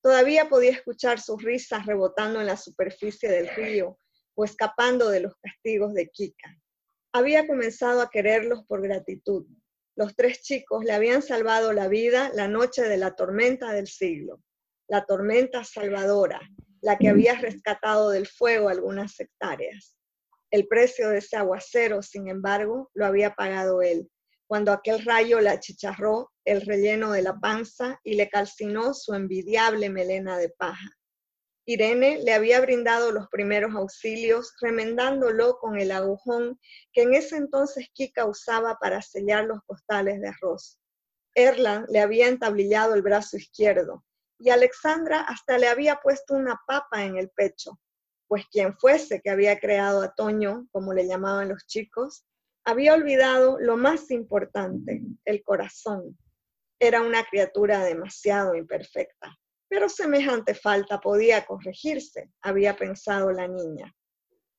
[0.05, 3.97] Todavía podía escuchar sus risas rebotando en la superficie del río
[4.35, 6.55] o escapando de los castigos de Kika.
[7.11, 9.47] Había comenzado a quererlos por gratitud,
[9.95, 14.43] los tres chicos le habían salvado la vida la noche de la tormenta del siglo,
[14.87, 16.39] la tormenta salvadora,
[16.81, 19.97] la que había rescatado del fuego algunas hectáreas.
[20.51, 24.07] El precio de ese aguacero, sin embargo, lo había pagado él,
[24.47, 29.89] cuando aquel rayo le achicharró el relleno de la panza y le calcinó su envidiable
[29.89, 30.89] melena de paja.
[31.67, 36.59] Irene le había brindado los primeros auxilios, remendándolo con el agujón
[36.93, 40.79] que en ese entonces Kika usaba para sellar los costales de arroz.
[41.33, 44.05] Erland le había entablillado el brazo izquierdo
[44.37, 47.79] y Alexandra hasta le había puesto una papa en el pecho,
[48.27, 52.25] pues quien fuese que había creado a Toño, como le llamaban los chicos,
[52.65, 56.17] había olvidado lo más importante, el corazón.
[56.79, 59.37] Era una criatura demasiado imperfecta.
[59.69, 63.93] Pero semejante falta podía corregirse, había pensado la niña.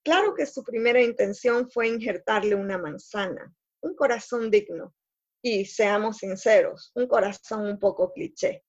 [0.05, 4.95] Claro que su primera intención fue injertarle una manzana, un corazón digno,
[5.43, 8.65] y seamos sinceros, un corazón un poco cliché.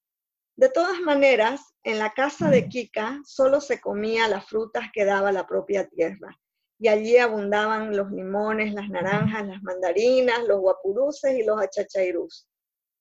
[0.55, 5.31] De todas maneras, en la casa de Kika solo se comía las frutas que daba
[5.31, 6.35] la propia tierra,
[6.79, 12.47] y allí abundaban los limones, las naranjas, las mandarinas, los guapuruces y los achachairús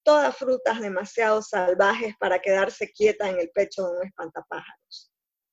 [0.06, 5.10] todas frutas demasiado salvajes para quedarse quieta en el pecho de un espantapájaros.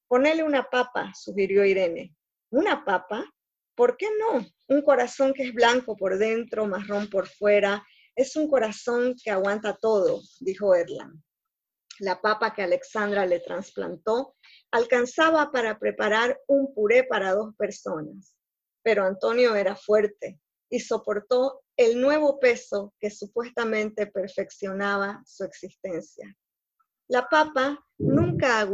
[0.08, 2.16] Ponele una papa, sugirió Irene.
[2.52, 3.26] ¿Una papa?
[3.76, 4.46] ¿Por qué no?
[4.68, 7.84] Un corazón que es blanco por dentro, marrón por fuera,
[8.16, 11.20] es un corazón que aguanta todo, dijo Erland.
[11.98, 14.36] La papa que Alexandra le trasplantó
[14.74, 18.36] alcanzaba para preparar un puré para dos personas,
[18.82, 26.36] pero Antonio era fuerte y soportó el nuevo peso que supuestamente perfeccionaba su existencia.
[27.08, 28.68] La papa nunca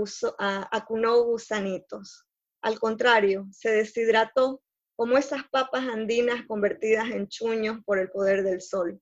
[0.72, 2.26] acunó gusanitos.
[2.62, 4.62] Al contrario, se deshidrató
[4.96, 9.02] como esas papas andinas convertidas en chuños por el poder del sol.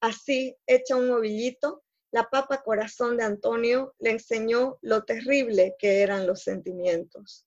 [0.00, 6.26] Así, hecha un ovillito, la papa corazón de Antonio le enseñó lo terrible que eran
[6.26, 7.46] los sentimientos.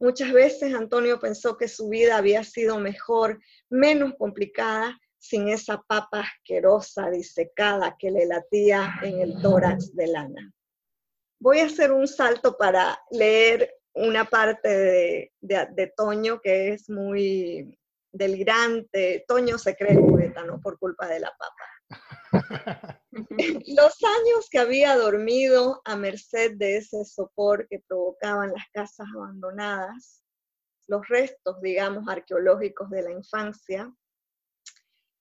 [0.00, 6.20] Muchas veces Antonio pensó que su vida había sido mejor, menos complicada, sin esa papa
[6.20, 10.52] asquerosa, disecada que le latía en el tórax de lana.
[11.40, 17.78] Voy a hacer un salto para leer una parte de, Toño que es muy
[18.12, 19.24] delirante.
[19.26, 20.60] Toño se cree poeta, ¿no?
[20.60, 21.73] Por culpa de la papa.
[23.66, 30.22] Los años que había dormido a merced de ese sopor que provocaban las casas abandonadas,
[30.88, 33.92] los restos, digamos, arqueológicos de la infancia,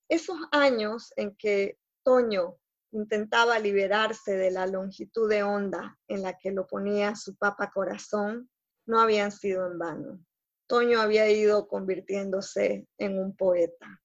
[0.10, 2.58] esos años en que Toño
[2.92, 8.50] intentaba liberarse de la longitud de onda en la que lo ponía su papa corazón,
[8.86, 10.26] no habían sido en vano.
[10.68, 14.03] Toño había ido convirtiéndose en un poeta.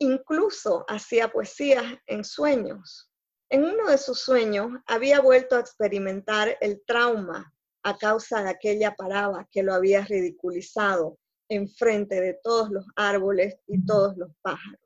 [0.00, 3.10] Incluso hacía poesías en sueños.
[3.50, 8.94] En uno de sus sueños había vuelto a experimentar el trauma a causa de aquella
[8.94, 14.80] paraba que lo había ridiculizado en frente de todos los árboles y todos los pájaros.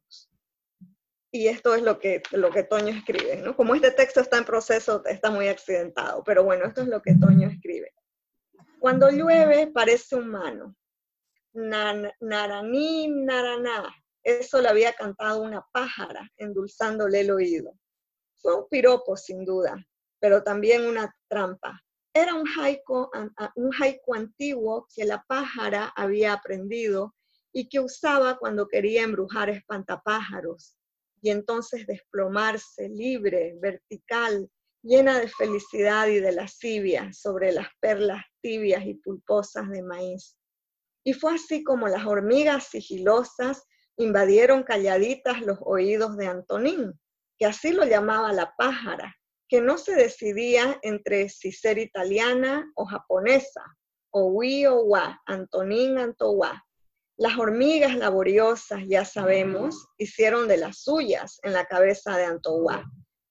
[1.30, 3.56] y esto es lo que, lo que Toño escribe, ¿no?
[3.56, 7.14] Como este texto está en proceso, está muy accidentado, pero bueno, esto es lo que
[7.14, 7.92] Toño escribe.
[8.78, 10.76] Cuando llueve parece humano.
[11.52, 13.92] Naraní, naraná.
[14.24, 17.78] Eso le había cantado una pájara, endulzándole el oído.
[18.36, 19.76] Fue un piropo, sin duda,
[20.18, 21.78] pero también una trampa.
[22.14, 23.10] Era un haiku,
[23.56, 27.14] un haiku antiguo que la pájara había aprendido
[27.52, 30.76] y que usaba cuando quería embrujar espantapájaros
[31.20, 34.50] y entonces desplomarse libre, vertical,
[34.82, 40.36] llena de felicidad y de lascivia sobre las perlas tibias y pulposas de maíz.
[41.04, 43.64] Y fue así como las hormigas sigilosas
[43.96, 46.98] invadieron calladitas los oídos de Antonín,
[47.38, 49.14] que así lo llamaba la pájara,
[49.48, 53.62] que no se decidía entre si ser italiana o japonesa,
[54.10, 56.64] o wi o wa, Antonín Antowa.
[57.16, 62.84] Las hormigas laboriosas, ya sabemos, hicieron de las suyas en la cabeza de Antowa.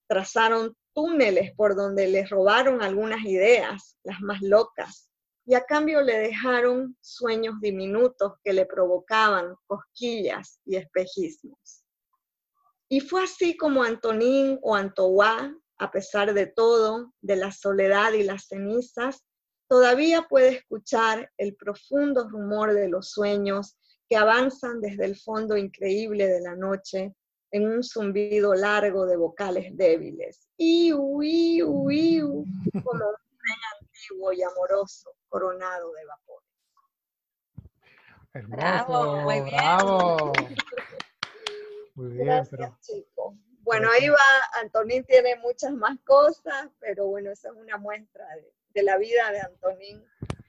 [0.08, 5.10] Trazaron túneles por donde les robaron algunas ideas, las más locas,
[5.46, 11.84] y a cambio le dejaron sueños diminutos que le provocaban cosquillas y espejismos.
[12.88, 18.22] Y fue así como Antonín o Antoá, a pesar de todo, de la soledad y
[18.22, 19.24] las cenizas,
[19.68, 23.76] todavía puede escuchar el profundo rumor de los sueños
[24.08, 27.14] que avanzan desde el fondo increíble de la noche
[27.50, 30.48] en un zumbido largo de vocales débiles.
[30.58, 36.42] Iu, iu, iu, como un tren antiguo y amoroso, coronado de vapor.
[38.46, 39.46] bravo, muy bien.
[39.46, 40.32] Bravo.
[41.96, 43.34] Muy bien, Gracias, chicos.
[43.62, 48.24] Bueno, ahí va, Antonín tiene muchas más cosas, pero bueno, esa es una muestra
[48.74, 50.06] de, la vida de Antonín.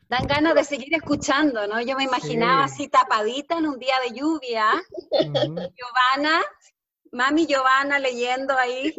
[0.08, 1.82] Dan ganas de seguir escuchando, ¿no?
[1.82, 4.70] Yo me imaginaba así tapadita en un día de lluvia,
[5.10, 6.44] Giovanna
[7.12, 8.94] Mami Giovanna leyendo ahí.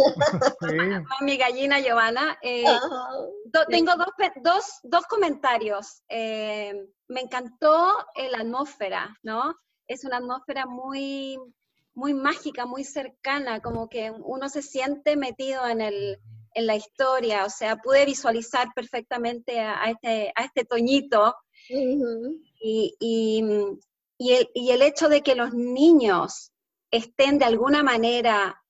[1.20, 2.38] Mami Gallina Giovanna.
[2.42, 2.64] Eh,
[3.68, 3.92] tengo
[4.42, 6.02] dos, comentarios.
[6.08, 6.72] Eh,
[7.08, 9.54] me encantó la atmósfera, ¿no?
[9.86, 11.38] Es una atmósfera muy,
[11.94, 16.18] muy mágica, muy cercana, como que uno se siente metido en, el,
[16.54, 17.44] en la historia.
[17.44, 21.34] O sea, pude visualizar perfectamente a, este, a este Toñito.
[21.68, 22.94] y,
[24.18, 26.52] y, el, y el hecho de que los niños
[26.90, 28.62] estén de alguna manera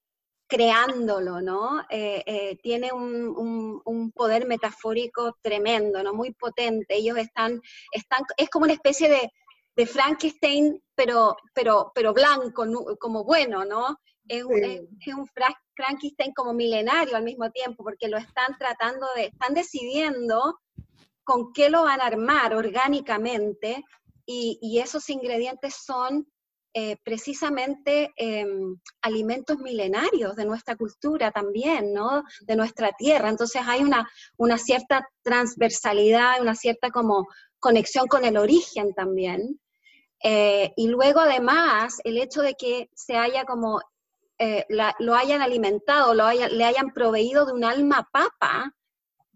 [0.47, 1.81] creándolo, ¿no?
[1.91, 6.15] Eh, eh, tiene un, poder metafórico tremendo, ¿no?
[6.15, 6.95] Muy potente.
[6.95, 7.61] Ellos están,
[7.93, 9.31] están es como una especie de,
[9.87, 12.65] Frankenstein, pero, pero, pero blanco,
[12.99, 13.99] como bueno, ¿no?
[14.27, 15.29] Es, un
[15.75, 20.59] Frankenstein como milenario al mismo tiempo, porque lo están tratando de, están decidiendo
[21.25, 23.85] con qué lo van a armar orgánicamente,
[24.25, 26.27] y, y esos ingredientes son
[26.79, 32.23] eh, precisamente em, alimentos milenarios de nuestra cultura también, ¿no?
[32.43, 33.31] De nuestra tierra.
[33.31, 39.59] Entonces hay una, una cierta transversalidad, una cierta como conexión con el origen también.
[40.23, 43.81] Eh, y luego además el hecho de que se haya como,
[44.39, 44.67] eh,
[44.99, 48.77] lo hayan alimentado, lo le hayan proveído de un alma papa,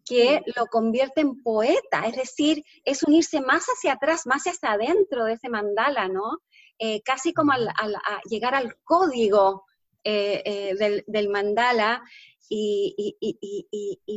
[0.05, 5.25] que lo convierte en poeta, es decir, es unirse más hacia atrás, más hacia adentro
[5.25, 6.39] de ese mandala, ¿no?
[6.83, 9.67] Eh, casi como al, a llegar al código
[10.03, 12.03] eh, eh, del, mandala
[12.49, 13.15] y,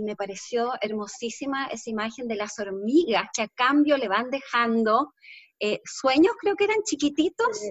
[0.02, 5.14] me pareció hermosísima esa imagen de las hormigas que a cambio le van dejando
[5.84, 7.62] sueños, creo que eran chiquititos.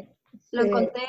[0.51, 1.07] Lo encontré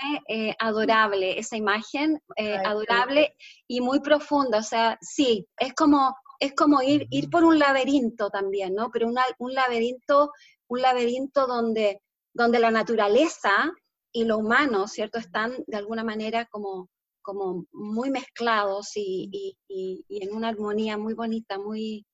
[0.60, 2.22] adorable, esa imagen,
[2.66, 3.36] adorable
[3.68, 4.60] y muy profunda.
[4.60, 8.90] O sea, sí, es como, es como ir, ir por un laberinto también, ¿no?
[8.92, 10.32] Pero un laberinto,
[10.68, 12.02] un laberinto donde
[12.34, 13.72] donde la naturaleza
[14.12, 16.90] y lo humano, ¿cierto?, están de alguna manera como,
[17.22, 22.06] como muy mezclados y, en una armonía muy bonita, muy,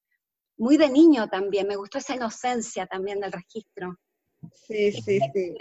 [0.58, 1.68] muy de niño también.
[1.68, 3.98] Me gustó esa inocencia también del registro.
[4.54, 5.56] Sí, sí, sí.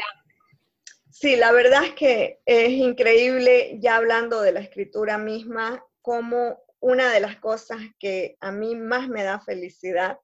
[1.11, 7.12] Sí, la verdad es que es increíble, ya hablando de la escritura misma, como una
[7.12, 10.19] de las cosas que a mí más me da felicidad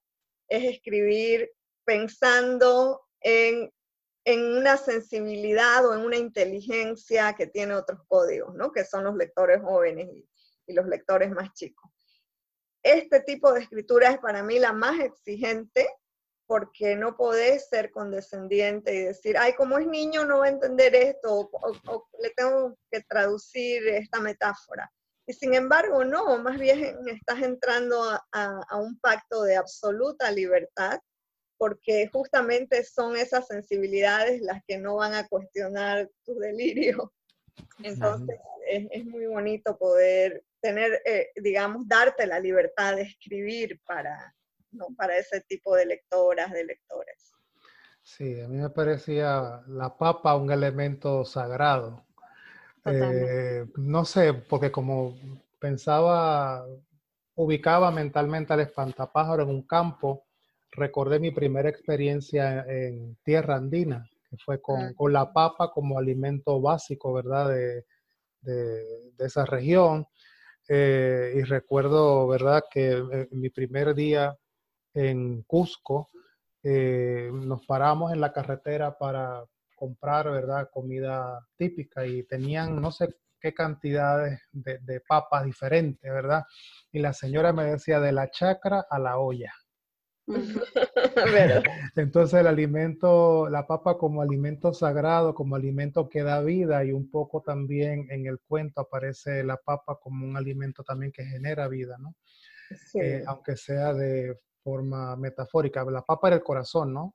[0.47, 1.51] es escribir
[1.83, 3.73] pensando en
[4.25, 8.71] en una sensibilidad o en una inteligencia que tiene otros códigos, ¿no?
[8.71, 10.27] Que son los lectores jóvenes y,
[10.73, 11.91] los lectores más chicos.
[12.81, 15.87] Este tipo de escritura es para mí la más exigente
[16.47, 20.95] porque no podés ser condescendiente y decir, ay, como es niño no va a entender
[20.95, 24.91] esto, o, le tengo que traducir esta metáfora.
[25.27, 28.01] Y sin embargo, no, más bien estás entrando
[28.31, 30.99] a un pacto de absoluta libertad
[31.57, 37.13] porque justamente son esas sensibilidades las que no van a cuestionar tu delirio
[37.83, 44.33] Entonces, es, muy bonito poder tener, eh, digamos, darte la libertad de escribir para,
[44.71, 44.87] ¿no?
[44.97, 47.33] para ese tipo de lectoras, de lectores.
[48.01, 52.05] Sí, a mí me parecía la papa un elemento sagrado.
[52.85, 55.17] Eh, no sé, porque como
[55.59, 56.67] pensaba,
[57.33, 60.24] ubicaba mentalmente al espantapájaro en un campo,
[60.75, 66.59] recordé mi primera experiencia en tierra andina, que fue con, con la papa como alimento
[66.61, 67.49] básico, ¿verdad?
[67.49, 67.85] De,
[68.41, 70.07] de, esa región.
[70.67, 74.35] Eh, y recuerdo, ¿verdad?, que en mi primer día
[74.93, 76.09] en Cusco,
[76.63, 79.43] eh, nos paramos en la carretera para
[79.75, 86.43] comprar, ¿verdad?, comida típica y tenían no sé qué cantidades de, de papas diferentes, ¿verdad?
[86.91, 89.53] Y la señora me decía de la chacra a la olla.
[91.95, 97.09] Entonces el alimento, la papa como alimento sagrado, como alimento que da vida y un
[97.09, 101.97] poco también en el cuento aparece la papa como un alimento también que genera vida,
[101.99, 102.15] ¿no?
[102.95, 105.83] Eh, aunque sea de forma metafórica.
[105.85, 107.13] La papa era el corazón, ¿no?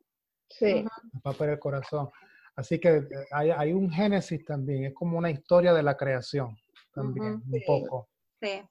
[0.48, 0.84] Sí.
[1.12, 2.08] La papa era el corazón.
[2.54, 6.56] Así que eh, hay, un génesis también, es como una historia de la creación
[6.92, 8.08] también, un poco.
[8.40, 8.62] Sí.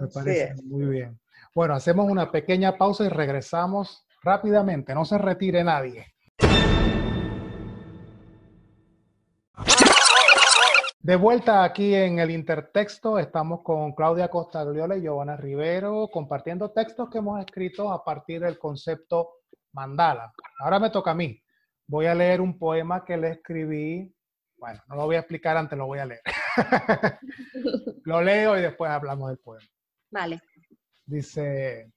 [0.00, 1.18] Me parece muy bien.
[1.54, 4.94] Bueno, hacemos una pequeña pausa y regresamos rápidamente.
[4.94, 6.14] No se retire nadie.
[11.04, 17.10] De vuelta aquí en el intertexto, estamos con Claudia Costagliola y Giovanna Rivero compartiendo textos
[17.10, 19.42] que hemos escrito a partir del concepto
[19.72, 20.32] mandala.
[20.60, 21.38] Ahora me toca a mí.
[21.86, 24.14] Voy a leer un poema que le escribí.
[24.56, 26.22] Bueno, no lo voy a explicar antes, lo voy a leer.
[28.04, 29.66] lo leo y después hablamos del poema.
[31.06, 31.92] Dice,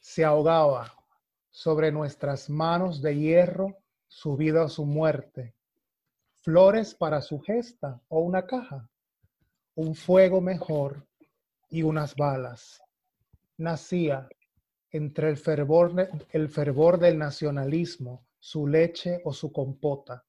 [0.00, 0.92] se ahogaba
[1.50, 3.76] sobre nuestras manos de hierro
[4.08, 5.54] su vida o su muerte.
[6.40, 8.88] Flores para su gesta o una caja.
[9.74, 11.06] Un fuego mejor
[11.68, 12.82] y unas balas.
[13.56, 14.28] Nacía
[14.90, 20.24] entre el fervor, el fervor del nacionalismo, su leche o su compota.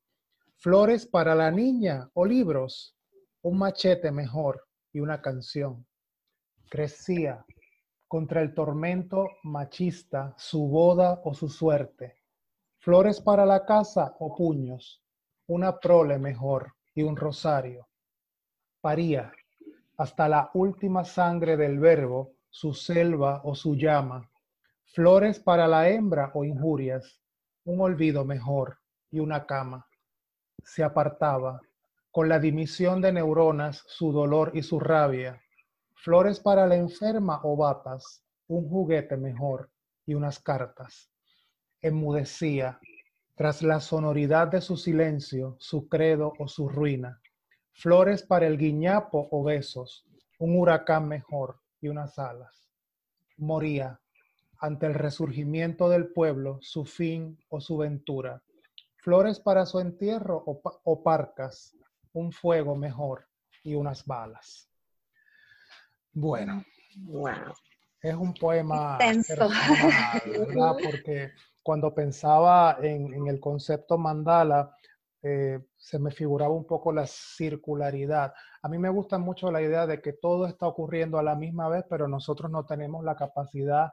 [0.57, 2.95] Flores para la niña o libros.
[3.41, 5.85] Un machete mejor y una canción.
[6.69, 7.45] Crecía
[8.07, 12.21] contra el tormento machista, su boda o su suerte.
[12.77, 15.03] Flores para la casa o puños,
[15.47, 17.87] una prole mejor y un rosario.
[18.81, 19.31] Paría
[19.97, 24.29] hasta la última sangre del verbo, su selva o su llama.
[24.85, 27.21] Flores para la hembra o injurias,
[27.65, 28.77] un olvido mejor
[29.11, 29.87] y una cama.
[30.63, 31.59] Se apartaba,
[32.11, 35.41] con la dimisión de neuronas, su dolor y su rabia,
[35.95, 39.71] flores para la enferma o batas, un juguete mejor
[40.05, 41.09] y unas cartas.
[41.81, 42.79] Enmudecía
[43.35, 47.19] tras la sonoridad de su silencio, su credo o su ruina.
[47.73, 50.05] Flores para el guiñapo o besos,
[50.39, 52.69] un huracán mejor y unas alas.
[53.37, 53.99] Moría
[54.59, 58.41] ante el resurgimiento del pueblo, su fin o su ventura.
[58.97, 61.75] Flores para su entierro o, o parcas,
[62.13, 63.27] un fuego mejor
[63.63, 64.69] y unas balas.
[66.15, 66.63] Bueno,
[68.01, 70.75] es un poema ¿verdad?
[70.83, 74.73] Porque cuando pensaba en, el concepto mandala,
[75.21, 78.33] eh, se me figuraba un poco la circularidad.
[78.61, 81.67] A mí me gusta mucho la idea de que todo está ocurriendo a la misma
[81.67, 83.91] vez, pero nosotros no tenemos la capacidad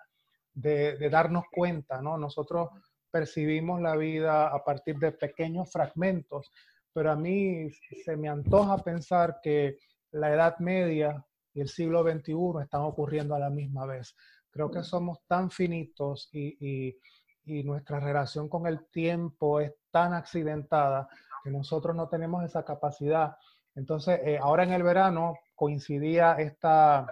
[0.55, 2.17] de, de darnos cuenta, ¿no?
[2.19, 2.69] Nosotros
[3.11, 6.53] percibimos la vida a partir de pequeños fragmentos,
[6.93, 7.69] pero a mí
[8.05, 9.79] se me antoja pensar que
[10.13, 14.15] la Edad Media y el siglo XXI están ocurriendo a la misma vez.
[14.51, 16.97] Creo que somos tan finitos y,
[17.45, 21.09] nuestra relación con el tiempo es tan accidentada
[21.43, 23.37] que nosotros no tenemos esa capacidad.
[23.75, 27.05] Entonces, eh, ahora en el verano coincidía esta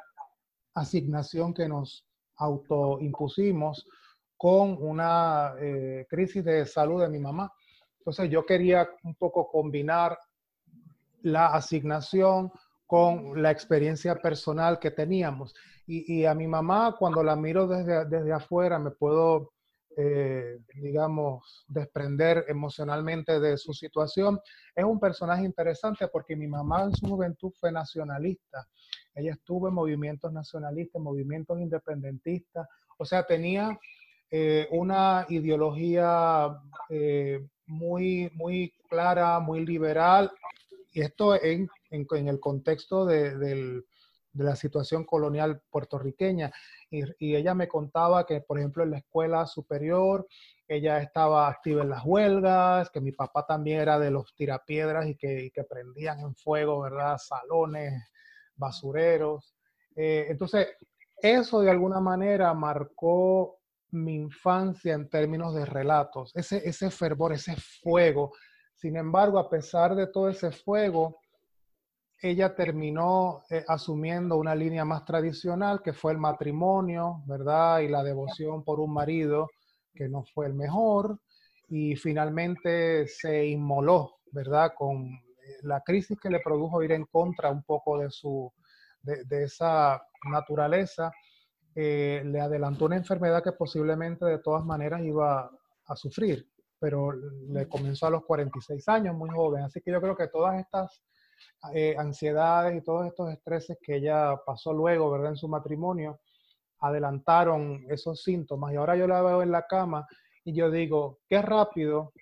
[0.72, 3.84] asignación que nos autoimpusimos
[4.36, 7.53] con una eh, crisis de salud de mi mamá.
[7.99, 10.16] Entonces, yo quería un poco combinar
[11.22, 12.53] la asignación
[12.91, 15.55] con la experiencia personal que teníamos.
[15.86, 19.53] Y, a mi mamá, cuando la miro desde, desde afuera, me puedo,
[19.97, 24.41] eh, digamos, desprender emocionalmente de su situación.
[24.74, 28.66] Es un personaje interesante porque mi mamá en su juventud fue nacionalista.
[29.14, 32.66] Ella estuvo en movimientos nacionalistas, movimientos independentistas.
[32.99, 33.78] O sea, tenía
[34.32, 40.32] eh, una ideología eh, muy, muy clara, muy liberal.
[40.93, 43.82] Y esto en en, el contexto de,
[44.34, 46.53] la situación colonial puertorriqueña.
[46.91, 50.26] Y, ella me contaba que, por ejemplo, en la escuela superior
[50.68, 55.16] ella estaba activa en las huelgas, que mi papá también era de los tirapiedras y
[55.16, 57.18] que, que prendían en fuego, ¿verdad?
[57.18, 57.93] Salones,
[58.55, 59.57] basureros.
[59.97, 60.68] Eh, entonces,
[61.20, 63.59] eso de alguna manera marcó
[63.91, 68.32] mi infancia en términos de relatos, ese, ese fervor, ese fuego.
[68.74, 71.20] Sin embargo, a pesar de todo ese fuego,
[72.23, 77.81] ella terminó eh, asumiendo una línea más tradicional, que fue el matrimonio, ¿verdad?
[77.81, 79.49] Y la devoción por un marido
[79.95, 81.18] que no fue el mejor,
[81.68, 84.73] y finalmente se inmoló, ¿verdad?
[84.77, 88.53] Con eh, la crisis que le produjo ir en contra un poco de, su,
[89.03, 91.11] de, esa naturaleza,
[91.75, 95.51] eh, le adelantó una enfermedad que posiblemente de todas maneras iba
[95.87, 96.47] a sufrir,
[96.79, 99.62] pero le comenzó a los 46 años, muy joven.
[99.62, 101.03] Así que yo creo que todas estas
[101.74, 105.30] eh, ansiedades y todos estos estreses que ella pasó luego, ¿verdad?
[105.30, 106.20] En su matrimonio,
[106.80, 108.72] adelantaron esos síntomas.
[108.72, 110.07] Y ahora yo la veo en la cama
[110.45, 112.12] y yo digo, qué rápido,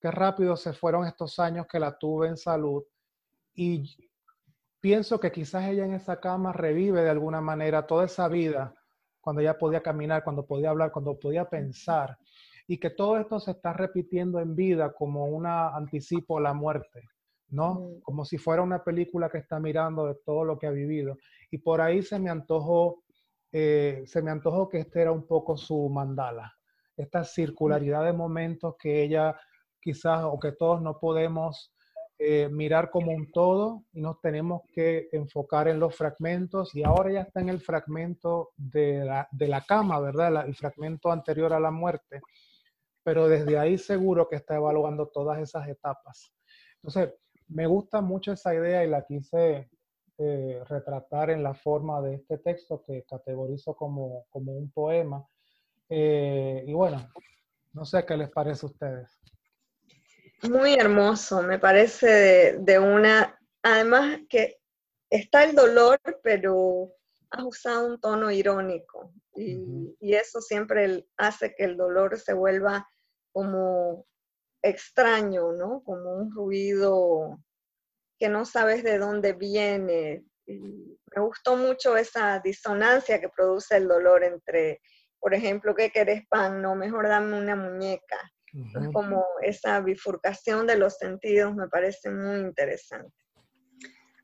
[0.00, 2.82] qué rápido se fueron estos años que la tuve en salud.
[3.54, 3.96] Y
[4.80, 8.74] pienso que quizás ella en esa cama revive de alguna manera toda esa vida,
[9.20, 12.18] cuando ella podía caminar, cuando podía hablar, cuando podía pensar.
[12.66, 17.02] Y que todo esto se está repitiendo en vida como un anticipo a la muerte.
[17.50, 18.00] ¿No?
[18.02, 21.16] Como si fuera una película que está mirando de todo lo que ha vivido.
[21.50, 23.02] Y por ahí se me antojó,
[23.52, 26.52] eh, se me antojó que este era un poco su mandala,
[26.96, 29.36] esta circularidad de momentos que ella
[29.80, 31.72] quizás o que todos no podemos
[32.22, 37.10] eh, mirar como un todo y nos tenemos que enfocar en los fragmentos y ahora
[37.10, 40.46] ya está en el fragmento de la, de la cama, ¿verdad?
[40.46, 42.20] el fragmento anterior a la muerte,
[43.02, 46.30] pero desde ahí seguro que está evaluando todas esas etapas.
[46.82, 47.14] Entonces,
[47.50, 49.68] me gusta mucho esa idea y la quise
[50.18, 55.26] eh, retratar en la forma de este texto que categorizo como, como un poema.
[55.88, 57.10] Eh, y bueno,
[57.72, 59.20] no sé qué les parece a ustedes.
[60.48, 64.58] Muy hermoso, me parece de, una, además que
[65.10, 66.92] está el dolor, pero
[67.30, 72.88] has usado un tono irónico y, y eso siempre hace que el dolor se vuelva
[73.32, 74.06] como
[74.62, 75.82] extraño, ¿no?
[75.84, 77.38] Como un ruido
[78.18, 80.24] que no sabes de dónde viene.
[80.46, 84.80] me gustó mucho esa disonancia que produce el dolor entre,
[85.18, 86.60] por ejemplo, ¿qué querés pan?
[86.60, 88.18] No, mejor dame una muñeca.
[88.52, 93.14] Es como esa bifurcación de los sentidos me parece muy interesante.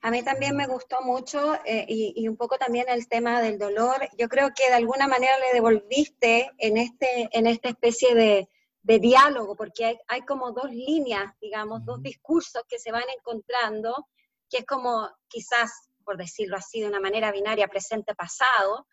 [0.03, 3.59] A mí también me gustó mucho eh, y, y, un poco también el tema del
[3.59, 3.97] dolor.
[4.19, 8.49] Yo creo que de alguna manera le devolviste en, este, en esta especie de,
[8.87, 14.07] de diálogo, porque hay, como dos líneas, digamos, dos discursos que se van encontrando,
[14.49, 18.87] que es como quizás, por decirlo así, de una manera binaria, presente-pasado,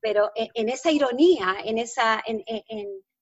[0.00, 2.42] pero en, esa ironía, en, esa, en,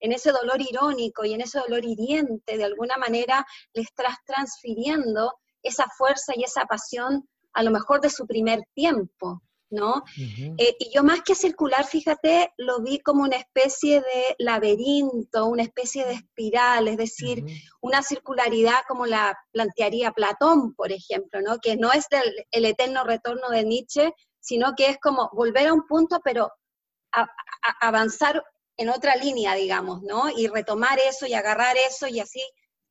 [0.00, 5.86] ese dolor irónico y en ese dolor hiriente, de alguna manera le estás transfiriendo esa
[5.98, 10.04] fuerza y esa pasión a lo mejor de su primer tiempo, ¿no?
[10.16, 15.62] Eh, y yo más que circular, fíjate, lo vi como una especie de laberinto, una
[15.62, 17.44] especie de espiral, es decir,
[17.80, 21.58] una circularidad como la plantearía Platón, por ejemplo, ¿no?
[21.58, 22.06] Que no es
[22.50, 26.52] el eterno retorno de Nietzsche, sino que es como volver a un punto, pero
[27.80, 28.44] avanzar
[28.76, 30.28] en otra línea, digamos, ¿no?
[30.36, 32.42] Y retomar eso y agarrar eso y así,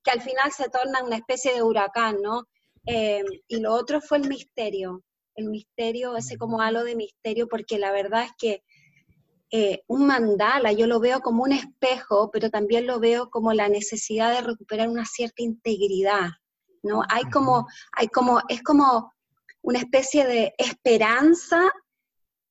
[0.03, 2.47] que al final se torna una especie de huracán, ¿no?
[2.85, 5.03] Eh, y lo otro fue el misterio
[5.35, 8.63] el misterio, ese como halo de misterio, porque la verdad es que
[9.51, 13.69] eh, un mandala yo lo veo como un espejo, pero también lo veo como la
[13.69, 16.29] necesidad de recuperar una cierta integridad,
[16.83, 17.03] ¿no?
[17.09, 19.13] Hay como, hay como, es como
[19.61, 21.71] una especie de esperanza,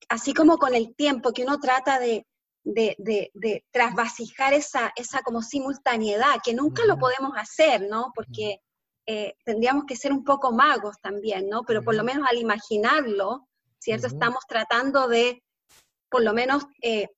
[0.08, 2.26] así como con el tiempo, que uno trata de,
[2.64, 2.96] de,
[3.34, 8.12] de, trasvasijar esa, esa como simultaneidad, que nunca lo podemos hacer, ¿no?
[8.14, 8.60] Porque
[9.06, 11.62] eh, tendríamos que ser un poco magos también, ¿no?
[11.64, 13.46] Pero por lo menos al imaginarlo,
[13.78, 14.06] ¿cierto?
[14.06, 15.42] Estamos tratando de,
[16.08, 17.08] por lo menos, eh,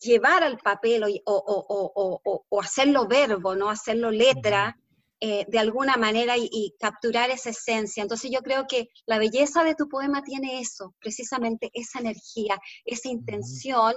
[0.00, 3.70] llevar al papel o, hacerlo verbo, ¿no?
[3.70, 4.78] Hacerlo letra.
[5.20, 8.02] Eh, de alguna manera y, capturar esa esencia.
[8.02, 13.08] Entonces yo creo que la belleza de tu poema tiene eso, precisamente esa energía, esa
[13.08, 13.94] intención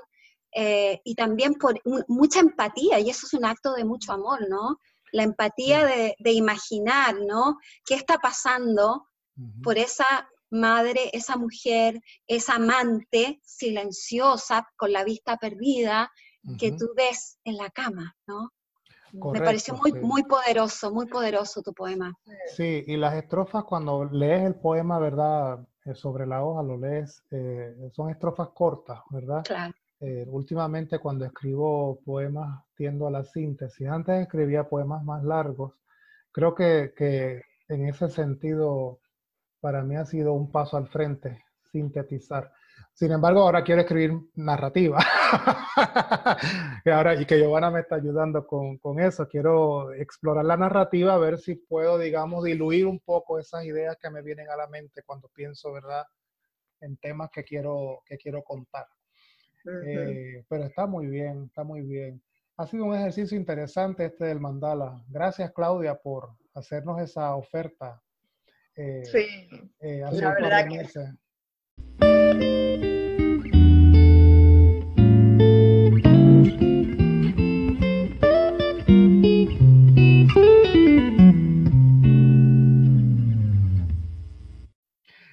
[1.03, 4.79] y también por mucha empatía, y eso es un acto de mucho amor, ¿no?
[5.11, 7.57] La empatía de, imaginar, ¿no?
[7.85, 9.07] ¿Qué está pasando
[9.63, 16.11] por esa madre, esa mujer, esa amante silenciosa, con la vista perdida,
[16.57, 18.51] que tú ves en la cama, ¿no?
[19.11, 22.13] Me pareció muy, muy poderoso, muy poderoso tu poema.
[22.55, 25.65] Sí, y las estrofas, cuando lees el poema, ¿verdad?
[25.85, 29.43] Eh, sobre la hoja lo lees, eh, son estrofas cortas, ¿verdad?
[29.45, 29.73] Claro.
[29.99, 33.87] Eh, últimamente cuando escribo poemas tiendo a la síntesis.
[33.87, 35.73] Antes escribía poemas más largos.
[36.31, 38.99] Creo que, que en ese sentido
[39.59, 42.51] para mí ha sido un paso al frente, sintetizar.
[42.93, 44.99] Sin embargo, ahora quiero escribir narrativa.
[46.85, 49.27] y, ahora, y que Giovanna me está ayudando con, con, eso.
[49.27, 54.09] Quiero explorar la narrativa, a ver si puedo, digamos, diluir un poco esas ideas que
[54.09, 56.05] me vienen a la mente cuando pienso, ¿verdad?,
[56.81, 58.87] en temas que quiero, que quiero contar.
[59.65, 62.21] Eh, pero está muy bien, está muy bien.
[62.57, 65.03] Ha sido un ejercicio interesante este del mandala.
[65.09, 68.01] Gracias, Claudia, por hacernos esa oferta.
[68.75, 69.27] Eh, sí,
[69.79, 70.87] eh, la verdad que...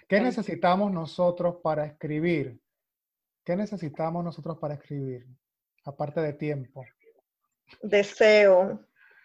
[0.07, 2.61] ¿Qué necesitamos nosotros para escribir?
[3.45, 5.27] ¿Qué necesitamos nosotros para escribir?
[5.85, 6.85] Aparte de tiempo.
[7.83, 8.81] Deseo,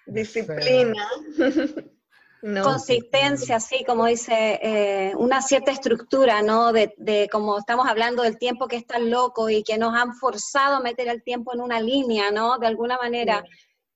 [0.05, 1.07] disciplina.
[2.41, 6.71] Consistencia, sí, como dice, eh, una cierta estructura, ¿no?
[6.71, 10.13] De, de, como estamos hablando del tiempo que es tan loco y que nos han
[10.13, 12.57] forzado a meter el tiempo en una línea, ¿no?
[12.57, 13.43] De alguna manera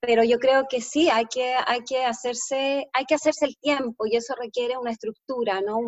[0.05, 4.05] pero yo creo que sí, hay que, hay que, hacerse, hay que hacerse el tiempo
[4.05, 5.79] y eso requiere una estructura, ¿no?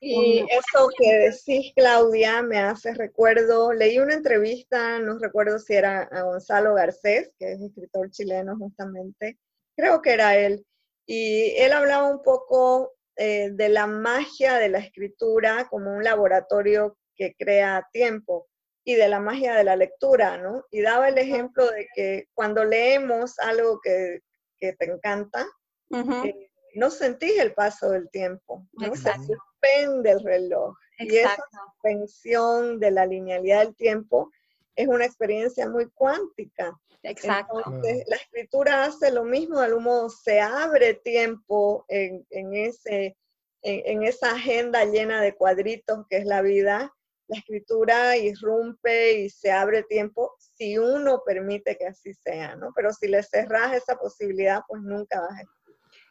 [0.00, 6.02] y eso que decís, Claudia, me hace recuerdo, leí una entrevista, no recuerdo si era
[6.02, 9.38] a Gonzalo Garcés, que es escritor chileno justamente,
[9.76, 10.66] creo que era él,
[11.06, 16.98] y él hablaba un poco eh, de la magia de la escritura como un laboratorio
[17.14, 18.48] que crea tiempo
[18.90, 20.64] y de la magia de la lectura, ¿no?
[20.68, 24.18] Y daba el ejemplo de que cuando leemos algo que,
[24.58, 25.46] que te encanta,
[25.92, 28.96] eh, no sentís el paso del tiempo, ¿no?
[28.96, 30.76] Se suspende el reloj.
[30.98, 34.28] Y esa suspensión de la linealidad del tiempo
[34.74, 36.76] es una experiencia muy cuántica.
[37.04, 37.58] Exacto.
[37.58, 43.16] Entonces, la escritura hace lo mismo, de algún modo se abre tiempo en, en ese,
[43.62, 46.92] en, en, esa agenda llena de cuadritos que es la vida
[47.30, 52.72] la escritura irrumpe y se abre tiempo si uno permite que así sea, ¿no?
[52.74, 55.44] Pero si le cerras esa posibilidad, pues nunca vas a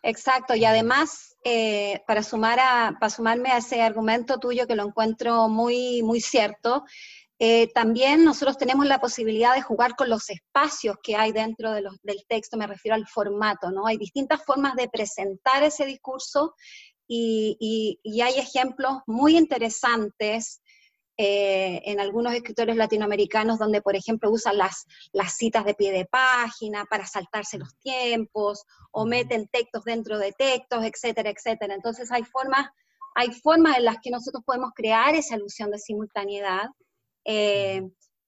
[0.01, 4.87] Exacto, y además, eh, para, sumar a, para sumarme a ese argumento tuyo que lo
[4.87, 6.85] encuentro muy, muy cierto,
[7.37, 11.81] eh, también nosotros tenemos la posibilidad de jugar con los espacios que hay dentro de
[11.81, 13.85] los, del texto, me refiero al formato, ¿no?
[13.87, 16.55] Hay distintas formas de presentar ese discurso
[17.05, 20.61] y, y, y hay ejemplos muy interesantes
[21.21, 26.05] eh, en algunos escritores latinoamericanos donde, por ejemplo, usan las, las citas de pie de
[26.05, 31.75] página para saltarse los tiempos, o meten textos dentro de textos, etcétera, etcétera.
[31.75, 32.69] Entonces hay formas,
[33.15, 36.69] hay formas en las que nosotros podemos crear esa ilusión de simultaneidad,
[37.25, 37.81] eh,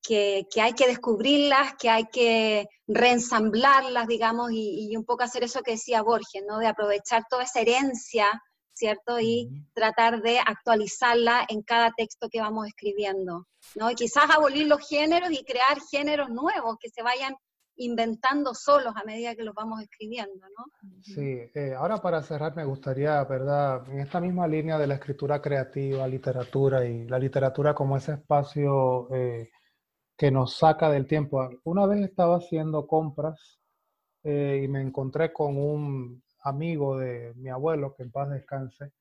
[0.04, 5.46] que, que, hay que descubrirlas, que hay que reensamblarlas, digamos, y, y, un poco hacer
[5.46, 6.58] eso que decía Borges, ¿no?
[6.58, 8.28] De aprovechar toda esa herencia
[8.74, 9.20] ¿cierto?
[9.20, 13.92] Y tratar de actualizarla en cada texto que vamos escribiendo, ¿no?
[13.92, 17.36] Y quizás abolir los géneros y crear géneros nuevos que se vayan
[17.78, 20.66] inventando solos a medida que los vamos escribiendo, ¿no?
[21.02, 23.90] Sí, eh, ahora para cerrar me gustaría, ¿verdad?
[23.90, 29.08] En esta misma línea de la escritura creativa, literatura y la literatura como ese espacio
[29.14, 29.50] eh,
[30.18, 31.50] que nos saca del tiempo.
[31.64, 33.60] Una vez estaba haciendo compras
[34.24, 38.94] eh, y me encontré con un amigo de mi abuelo, que en paz descanse,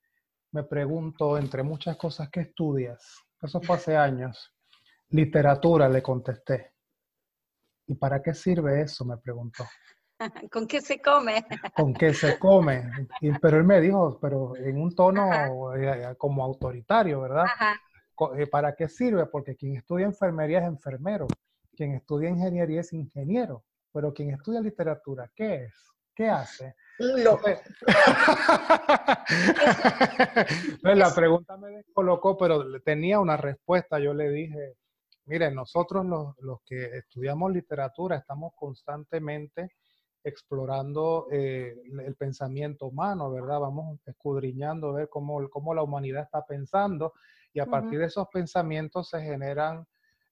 [0.52, 3.24] me preguntó, entre muchas cosas, ¿qué estudias?
[3.40, 4.52] Eso fue hace años.
[5.10, 6.72] Literatura, le contesté.
[7.86, 9.04] ¿Y para qué sirve eso?
[9.04, 9.64] Me preguntó.
[10.50, 11.44] ¿Con qué se come?
[11.74, 12.90] ¿Con qué se come?
[13.40, 17.46] pero él me dijo, pero en un tono eh, como autoritario, ¿verdad?
[18.36, 19.26] Eh, ¿Para qué sirve?
[19.26, 21.26] Porque quien estudia enfermería es enfermero,
[21.74, 25.74] quien estudia ingeniería es ingeniero, pero quien estudia literatura, ¿qué es?
[26.14, 26.74] ¿Qué hace?
[27.00, 27.48] Loco.
[30.82, 33.98] la pregunta me descolocó, pero tenía una respuesta.
[33.98, 34.74] Yo le dije,
[35.24, 39.72] miren, nosotros los, los que estudiamos literatura estamos constantemente
[40.22, 41.74] explorando eh,
[42.04, 43.60] el pensamiento humano, ¿verdad?
[43.60, 47.14] Vamos escudriñando, ver cómo, cómo la humanidad está pensando
[47.52, 49.86] y a partir de esos pensamientos se generan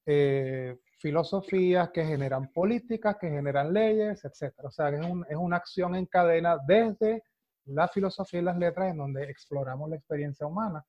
[0.07, 4.55] eh, filosofías que generan políticas, que generan leyes, etc.
[4.65, 7.23] O sea, es, es, una acción en cadena desde
[7.67, 10.85] la filosofía y las letras en donde exploramos la experiencia humana.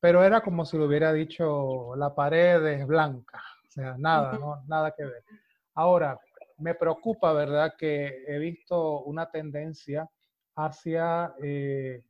[0.00, 4.62] Pero era como si lo hubiera dicho, la pared es blanca, o sea, nada, no,
[4.66, 5.24] nada que ver.
[5.74, 6.18] Ahora,
[6.58, 10.08] me preocupa, ¿verdad?, que he visto una tendencia
[10.56, 12.02] hacia eh,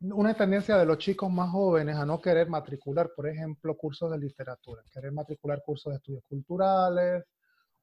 [0.00, 4.18] una tendencia de los chicos más jóvenes a no querer matricular, por ejemplo, cursos de
[4.18, 7.24] literatura, querer matricular cursos de estudios culturales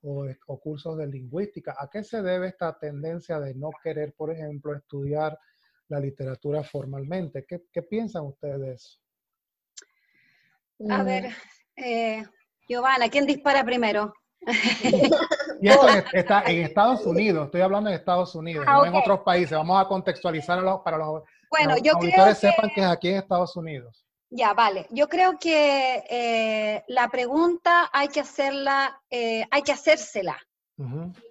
[0.02, 1.76] o, cursos de lingüística.
[1.80, 5.38] ¿A qué se debe esta tendencia de no querer, por ejemplo, estudiar
[5.88, 7.46] la literatura formalmente?
[7.48, 9.00] ¿Qué, qué piensan ustedes de eso?
[10.90, 11.06] A mm.
[11.06, 11.32] ver,
[11.78, 12.24] eh,
[12.68, 14.14] Giovanna, ¿quién dispara primero?
[15.62, 19.22] y esto está en Estados Unidos, estoy hablando de Estados Unidos, ah, no en otros
[19.22, 19.58] países.
[19.58, 21.24] Vamos a contextualizarlo para los
[21.54, 24.04] bueno, yo creo que, sepan que es aquí en Estados Unidos.
[24.32, 24.88] Ya, vale.
[24.90, 30.38] Yo creo que eh, la pregunta hay que hacerla, eh, hay que hacérsela.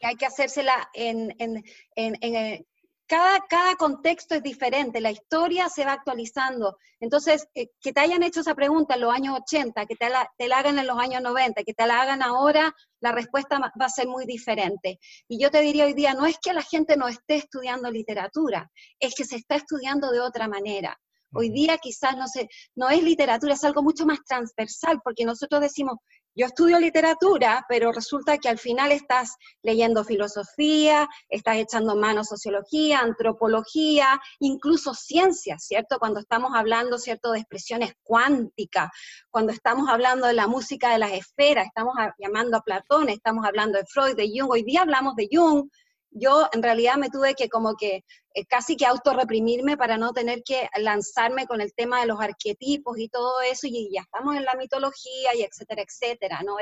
[0.03, 1.65] Hay que hacérsela en, en,
[1.97, 2.67] en,
[3.07, 6.79] cada, cada, contexto es diferente, la historia se va actualizando.
[7.01, 10.31] Entonces, eh, que te hayan hecho esa pregunta en los años 80, que te la,
[10.39, 13.87] te la, hagan en los años 90, que te la hagan ahora, la respuesta va
[13.87, 14.99] a ser muy diferente.
[15.29, 18.71] Y yo te diría hoy día, no es que la gente no esté estudiando literatura,
[18.99, 20.99] es que se está estudiando de otra manera.
[21.35, 25.63] Hoy día quizás no, sé, no es literatura, es algo mucho más transversal, porque nosotros
[25.63, 25.97] decimos,
[26.35, 33.01] yo estudio literatura, pero resulta que al final estás leyendo filosofía, estás echando mano sociología,
[33.01, 35.99] antropología, incluso ciencias, ¿cierto?
[35.99, 38.91] Cuando estamos hablando, ¿cierto?, de expresiones cuánticas,
[39.31, 43.79] cuando estamos hablando de la música de las esferas, estamos llamando a Platón, estamos hablando
[43.79, 45.69] de Freud, de Jung, hoy día hablamos de Jung,
[46.15, 48.05] yo en realidad me tuve que como que
[48.35, 52.99] eh, casi que autorreprimirme para no tener que lanzarme con el tema de los arquetipos
[52.99, 56.57] y todo eso, y ya estamos en la mitología y etcétera, etcétera, ¿no?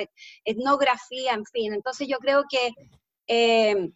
[0.45, 1.75] Etnografía, en fin.
[1.75, 2.73] Entonces yo creo que
[3.27, 3.91] eh,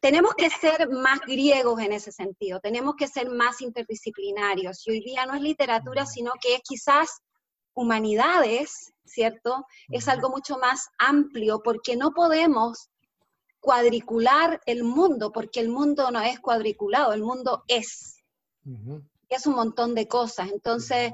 [0.00, 5.00] tenemos que ser más griegos en ese sentido, tenemos que ser más interdisciplinarios, y hoy
[5.00, 7.20] día no es literatura, sino que es quizás
[7.74, 9.64] humanidades, ¿cierto?
[9.88, 12.89] Es algo mucho más amplio, porque no podemos
[13.60, 18.16] cuadricular el mundo, porque el mundo no es cuadriculado, el mundo es.
[19.28, 20.50] Es un montón de cosas.
[20.50, 21.12] Entonces,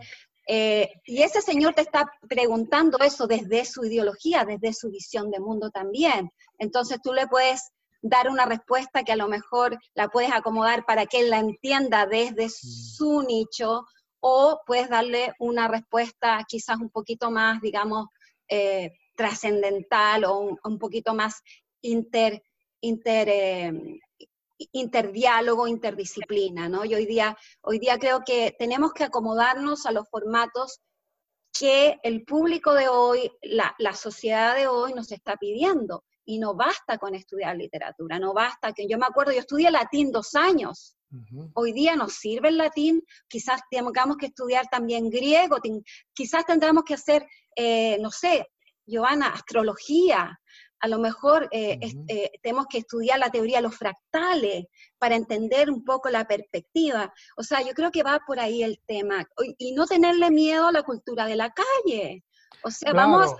[0.48, 5.40] eh, y ese señor te está preguntando eso desde su ideología, desde su visión de
[5.40, 6.30] mundo también.
[6.58, 11.06] Entonces tú le puedes dar una respuesta que a lo mejor la puedes acomodar para
[11.06, 13.84] que él la entienda desde su nicho
[14.20, 18.06] o puedes darle una respuesta quizás un poquito más, digamos,
[18.48, 21.42] eh, trascendental o un, poquito más
[21.86, 22.42] inter,
[22.80, 24.00] inter, eh,
[24.72, 26.84] interdiálogo, interdisciplina, ¿no?
[26.84, 30.80] Y hoy día, hoy día creo que tenemos que acomodarnos a los formatos
[31.58, 36.04] que el público de hoy, la, la, sociedad de hoy nos está pidiendo.
[36.28, 40.10] Y no basta con estudiar literatura, no basta que yo me acuerdo, yo estudié latín
[40.10, 40.96] dos años.
[41.54, 45.58] Hoy día nos sirve el latín, quizás tengamos que estudiar también griego,
[46.12, 47.24] quizás tendremos que hacer,
[47.54, 48.44] eh, no sé,
[48.84, 50.38] Giovanna, astrología,
[50.80, 54.66] a lo mejor eh, eh, tenemos que estudiar la teoría de los fractales
[54.98, 57.12] para entender un poco la perspectiva.
[57.36, 59.26] O sea, yo creo que va por ahí el tema.
[59.58, 62.24] Y no tenerle miedo a la cultura de la calle.
[62.62, 63.34] O sea, vamos,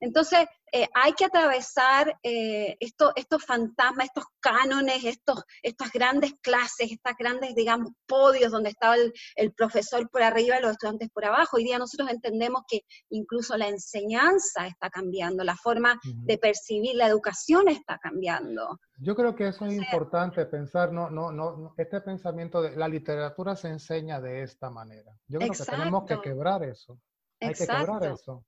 [0.00, 7.16] entonces, eh, hay que atravesar eh, estos fantasmas, estos cánones, estos, estas grandes clases, estas
[7.16, 11.56] grandes, digamos, podios donde estaba el, profesor por arriba y los estudiantes por abajo.
[11.56, 12.80] Hoy día nosotros entendemos que
[13.10, 18.80] incluso la enseñanza está cambiando, la forma de percibir la educación está cambiando.
[18.98, 23.54] Yo creo que eso es importante pensar, no, no, no, este pensamiento de la literatura
[23.54, 25.16] se enseña de esta manera.
[25.28, 26.98] Yo creo que tenemos que quebrar eso.
[27.40, 28.44] Hay que quebrar eso.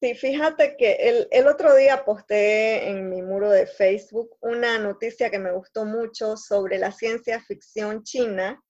[0.00, 5.40] Sí, fíjate que el, otro día posté en mi muro de Facebook una noticia que
[5.40, 8.62] me gustó mucho sobre la ciencia ficción china,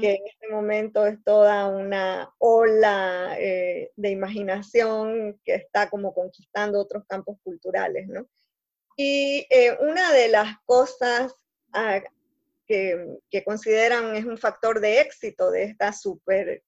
[0.00, 6.80] que en este momento es toda una ola eh, de imaginación que está como conquistando
[6.80, 8.26] otros campos culturales, ¿no?
[8.96, 11.34] Y eh, una de las cosas
[11.74, 12.00] ah,
[12.66, 16.62] que, que consideran es un factor de éxito de esta super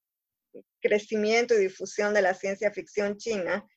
[0.79, 3.67] crecimiento y difusión de la ciencia ficción china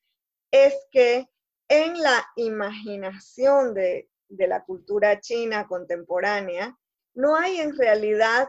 [0.52, 1.28] es que
[1.68, 6.78] en la imaginación de, la cultura china contemporánea,
[7.14, 8.48] no hay en realidad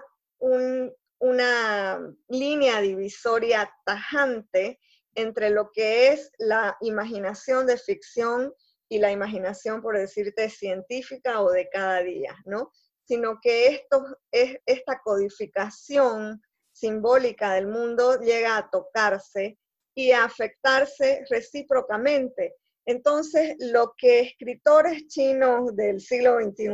[1.19, 4.79] una línea divisoria tajante
[5.15, 8.53] entre lo que es la imaginación de ficción
[8.89, 12.71] y la imaginación, por decirte, científica o de cada día, ¿no?
[13.05, 16.41] Sino que esto, es, esta codificación
[16.71, 19.57] simbólica del mundo llega a tocarse
[19.95, 22.55] y afectarse recíprocamente.
[22.85, 26.67] Entonces, lo que escritores chinos del siglo XXI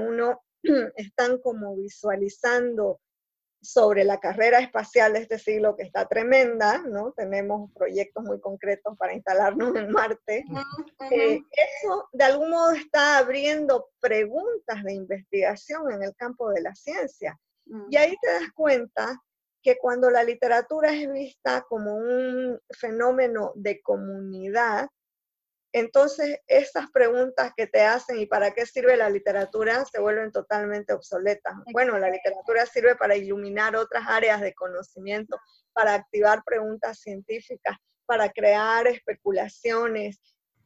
[0.95, 2.99] están como visualizando
[3.61, 7.11] sobre la carrera espacial de este siglo, que está tremenda, ¿no?
[7.11, 10.45] Tenemos proyectos muy concretos para instalarnos en Marte.
[11.11, 16.74] Eh, eso de algún modo está abriendo preguntas de investigación en el campo de la
[16.74, 17.38] ciencia.
[17.89, 19.22] Y ahí te das cuenta
[19.62, 24.88] que cuando la literatura es vista como un fenómeno de comunidad,
[25.72, 30.93] entonces esas preguntas que te hacen y para qué sirve la literatura se vuelven totalmente
[30.93, 31.53] obsoletas.
[31.72, 35.38] Bueno, la literatura sirve para iluminar otras áreas de conocimiento,
[35.74, 40.20] para activar preguntas científicas, para crear especulaciones,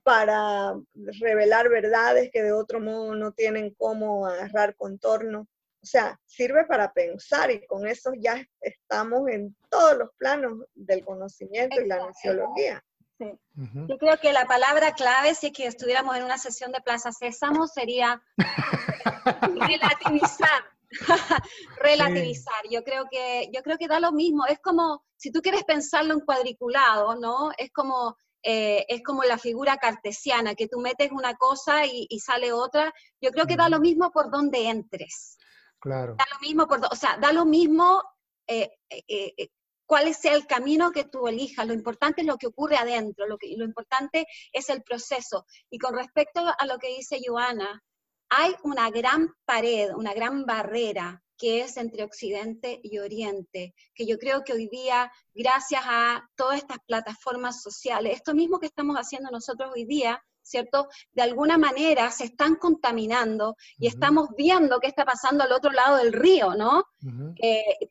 [0.04, 0.74] para
[1.20, 5.48] revelar verdades que de otro modo no tienen cómo agarrar contorno.
[5.84, 11.04] O sea, sirve para pensar y con eso ya estamos en todos los planos del
[11.04, 12.82] conocimiento y la nociología.
[13.20, 17.12] Yo creo que la palabra clave, si es que estuviéramos en una sesión de Plaza
[17.12, 18.22] Sésamo, sería
[19.70, 20.64] relativizar.
[21.78, 22.64] relativizar.
[22.70, 24.46] Yo creo que yo creo que da lo mismo.
[24.46, 27.52] Es como si tú quieres pensarlo en cuadriculado, ¿no?
[27.58, 32.52] Es como eh, es como la figura cartesiana, que tú metes una cosa y, sale
[32.52, 32.94] otra.
[33.22, 35.38] Yo creo que da lo mismo por donde entres.
[35.84, 36.16] Claro.
[36.18, 38.02] Da lo mismo por, o sea, da lo mismo
[38.48, 39.50] eh, eh,
[39.86, 41.68] cuál sea el camino que tú elijas.
[41.68, 45.46] Lo importante es lo que ocurre adentro, lo, que, lo importante es el proceso.
[45.70, 47.84] Y con respecto a lo que dice Joana,
[48.30, 54.18] hay una gran pared, una gran barrera que es entre Occidente y Oriente, que yo
[54.18, 59.30] creo que hoy día, gracias a todas estas plataformas sociales, esto mismo que estamos haciendo
[59.30, 60.88] nosotros hoy día, ¿cierto?
[61.12, 65.98] De alguna manera se están contaminando y estamos viendo qué está pasando al otro lado
[65.98, 66.84] del río, ¿no?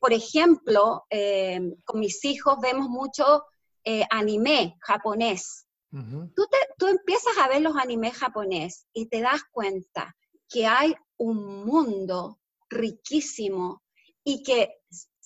[0.00, 3.44] por ejemplo, eh, con mis hijos vemos mucho
[3.84, 5.66] eh, anime japonés.
[5.90, 6.46] tú,
[6.78, 10.14] tú empiezas a ver los animes japonés y te das cuenta
[10.48, 12.38] que hay un mundo
[12.68, 13.82] riquísimo
[14.24, 14.76] y que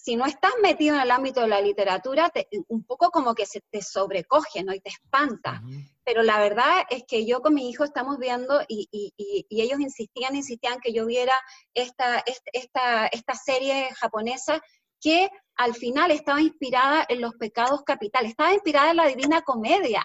[0.06, 2.32] si no estás metido en el ámbito de la literatura,
[2.68, 4.72] un poco como que se te sobrecoge, ¿no?
[4.72, 5.60] Y te espanta.
[6.04, 8.88] Pero la verdad es que yo con mi hijo estamos viendo y,
[9.50, 11.32] ellos insistían, insistían que yo viera
[11.74, 14.60] esta, esta, esta serie japonesa
[15.00, 20.04] que al final estaba inspirada en los pecados capitales, estaba inspirada en la Divina Comedia.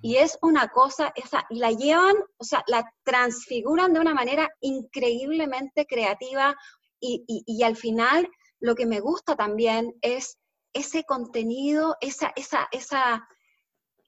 [0.00, 4.48] Y es una cosa, esa, y la llevan, o sea, la transfiguran de una manera
[4.60, 6.54] increíblemente creativa
[7.00, 8.30] y, y, al final
[8.62, 10.38] lo que me gusta también es
[10.72, 13.28] ese contenido, esa, esa, esa,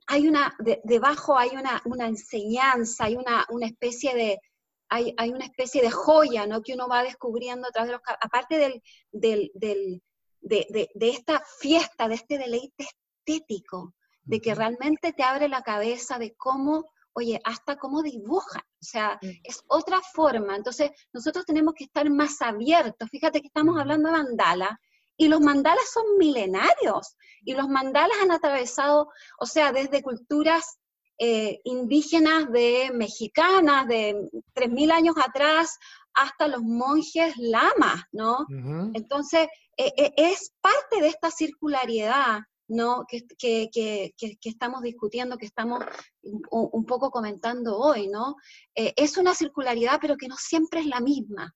[0.06, 4.40] hay una, debajo hay una, una, enseñanza, hay una, una especie de,
[4.88, 6.62] hay, hay, una especie de joya, ¿no?
[6.62, 10.02] Que uno va descubriendo a través de los, aparte del, del, del
[10.40, 15.62] de, de, de, esta fiesta, de este deleite estético, de que realmente te abre la
[15.62, 18.62] cabeza de cómo, oye, hasta cómo dibujan.
[18.62, 19.28] O sea, mm.
[19.42, 20.56] es otra forma.
[20.56, 23.08] Entonces, nosotros tenemos que estar más abiertos.
[23.10, 24.80] Fíjate que estamos hablando de mandala
[25.16, 29.08] y los mandalas son milenarios y los mandalas han atravesado,
[29.38, 30.78] o sea, desde culturas
[31.18, 34.16] eh, indígenas de mexicanas de
[34.54, 35.78] 3.000 años atrás
[36.14, 38.46] hasta los monjes lamas, ¿no?
[38.94, 43.04] Entonces, e, e, es parte de esta circularidad ¿no?
[43.06, 45.84] Que, que, que, que, estamos discutiendo, que estamos
[46.22, 48.36] un, poco comentando hoy, ¿no?
[48.74, 51.54] Eh, es una circularidad, pero que no siempre es la misma,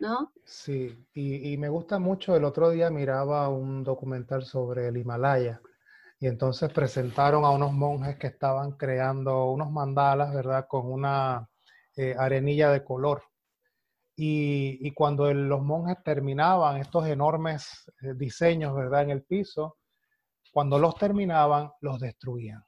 [0.00, 0.32] ¿no?
[0.44, 5.60] Sí, y, y, me gusta mucho, el otro día miraba un documental sobre el Himalaya,
[6.20, 10.66] y entonces presentaron a unos monjes que estaban creando unos mandalas, ¿verdad?
[10.68, 11.48] Con una
[11.96, 13.22] eh, arenilla de color.
[14.14, 19.04] Y, y cuando los monjes terminaban estos enormes eh, diseños, ¿verdad?
[19.04, 19.78] En el piso,
[20.50, 22.64] cuando los terminaban, los destruían.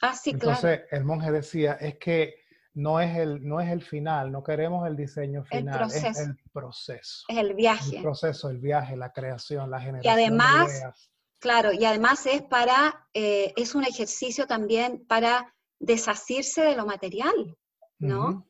[0.00, 2.34] Ah, sí, Entonces el monje decía, es que
[2.74, 7.24] no es, el, no es el final, no queremos el diseño final, es el proceso.
[7.28, 7.96] Es el viaje.
[7.96, 10.18] El proceso, el viaje, la creación, la generación.
[10.18, 16.76] Y además, claro, y además es para, eh, es un ejercicio también para deshacerse de
[16.76, 17.56] lo material,
[17.98, 18.46] ¿no?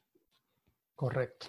[0.94, 1.46] Correcto,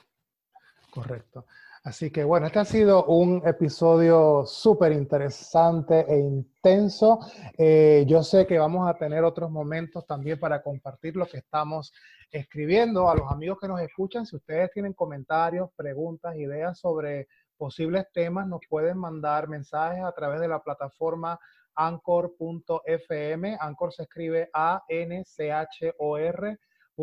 [0.91, 1.45] correcto.
[1.83, 7.19] Así que bueno, este ha sido un episodio súper interesante e intenso.
[7.57, 11.91] Eh, yo sé que vamos a tener otros momentos también para compartir lo que estamos
[12.29, 13.09] escribiendo.
[13.09, 17.27] A los amigos que nos escuchan, si ustedes tienen comentarios, preguntas, ideas sobre
[17.57, 21.39] posibles temas, nos pueden mandar mensajes a través de la plataforma
[21.73, 23.57] anchor.fm.
[23.59, 24.99] Anchor se escribe A-N-C-H-O-R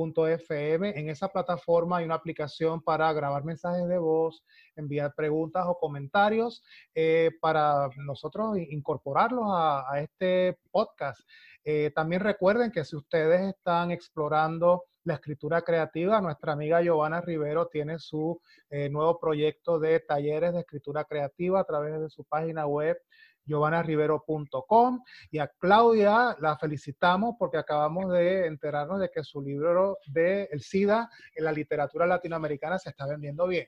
[0.06, 0.98] FM.
[0.98, 4.44] En esa plataforma hay una aplicación para grabar mensajes de voz,
[4.76, 6.62] enviar preguntas o comentarios
[6.94, 11.20] eh, para nosotros incorporarlos a, este podcast.
[11.64, 17.66] Eh, también recuerden que si ustedes están explorando la escritura creativa, nuestra amiga Giovanna Rivero
[17.66, 18.40] tiene su
[18.70, 22.98] eh, nuevo proyecto de talleres de escritura creativa a través de su página web
[23.48, 30.48] giovanarivero.com y a Claudia la felicitamos porque acabamos de enterarnos de que su libro de
[30.52, 33.66] El SIDA en la literatura latinoamericana se está vendiendo bien.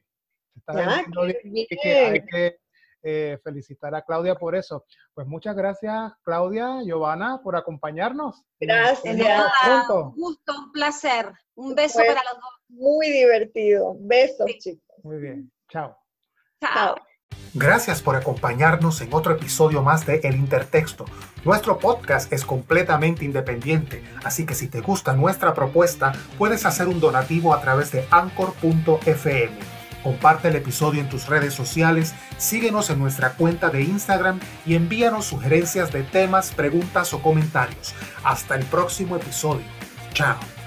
[0.53, 1.67] Se está vendiendo bien.
[2.13, 2.61] hay que
[3.03, 4.85] eh, felicitar a Claudia por eso.
[5.15, 8.45] Pues muchas gracias, Claudia, Giovanna, por acompañarnos.
[8.61, 9.17] Gracias.
[9.89, 11.33] Un gusto, un placer.
[11.55, 12.61] Un beso para los dos.
[12.69, 13.97] Muy divertido.
[14.01, 14.97] Besos, chicos.
[15.03, 15.51] Muy bien.
[15.69, 15.97] Chao.
[16.61, 16.97] Chao.
[17.55, 21.05] Gracias por acompañarnos en otro episodio más de El Intertexto.
[21.45, 27.01] Nuestro podcast es completamente independiente, así que si te gusta nuestra propuesta, puedes hacer un
[27.01, 29.51] donativo a través de anchor.fm.
[30.05, 35.27] Comparte el episodio en tus redes sociales, síguenos en nuestra cuenta de Instagram y envíanos
[35.27, 37.95] sugerencias de temas, preguntas o comentarios.
[38.23, 39.67] Hasta el próximo episodio.
[40.15, 40.60] Chao.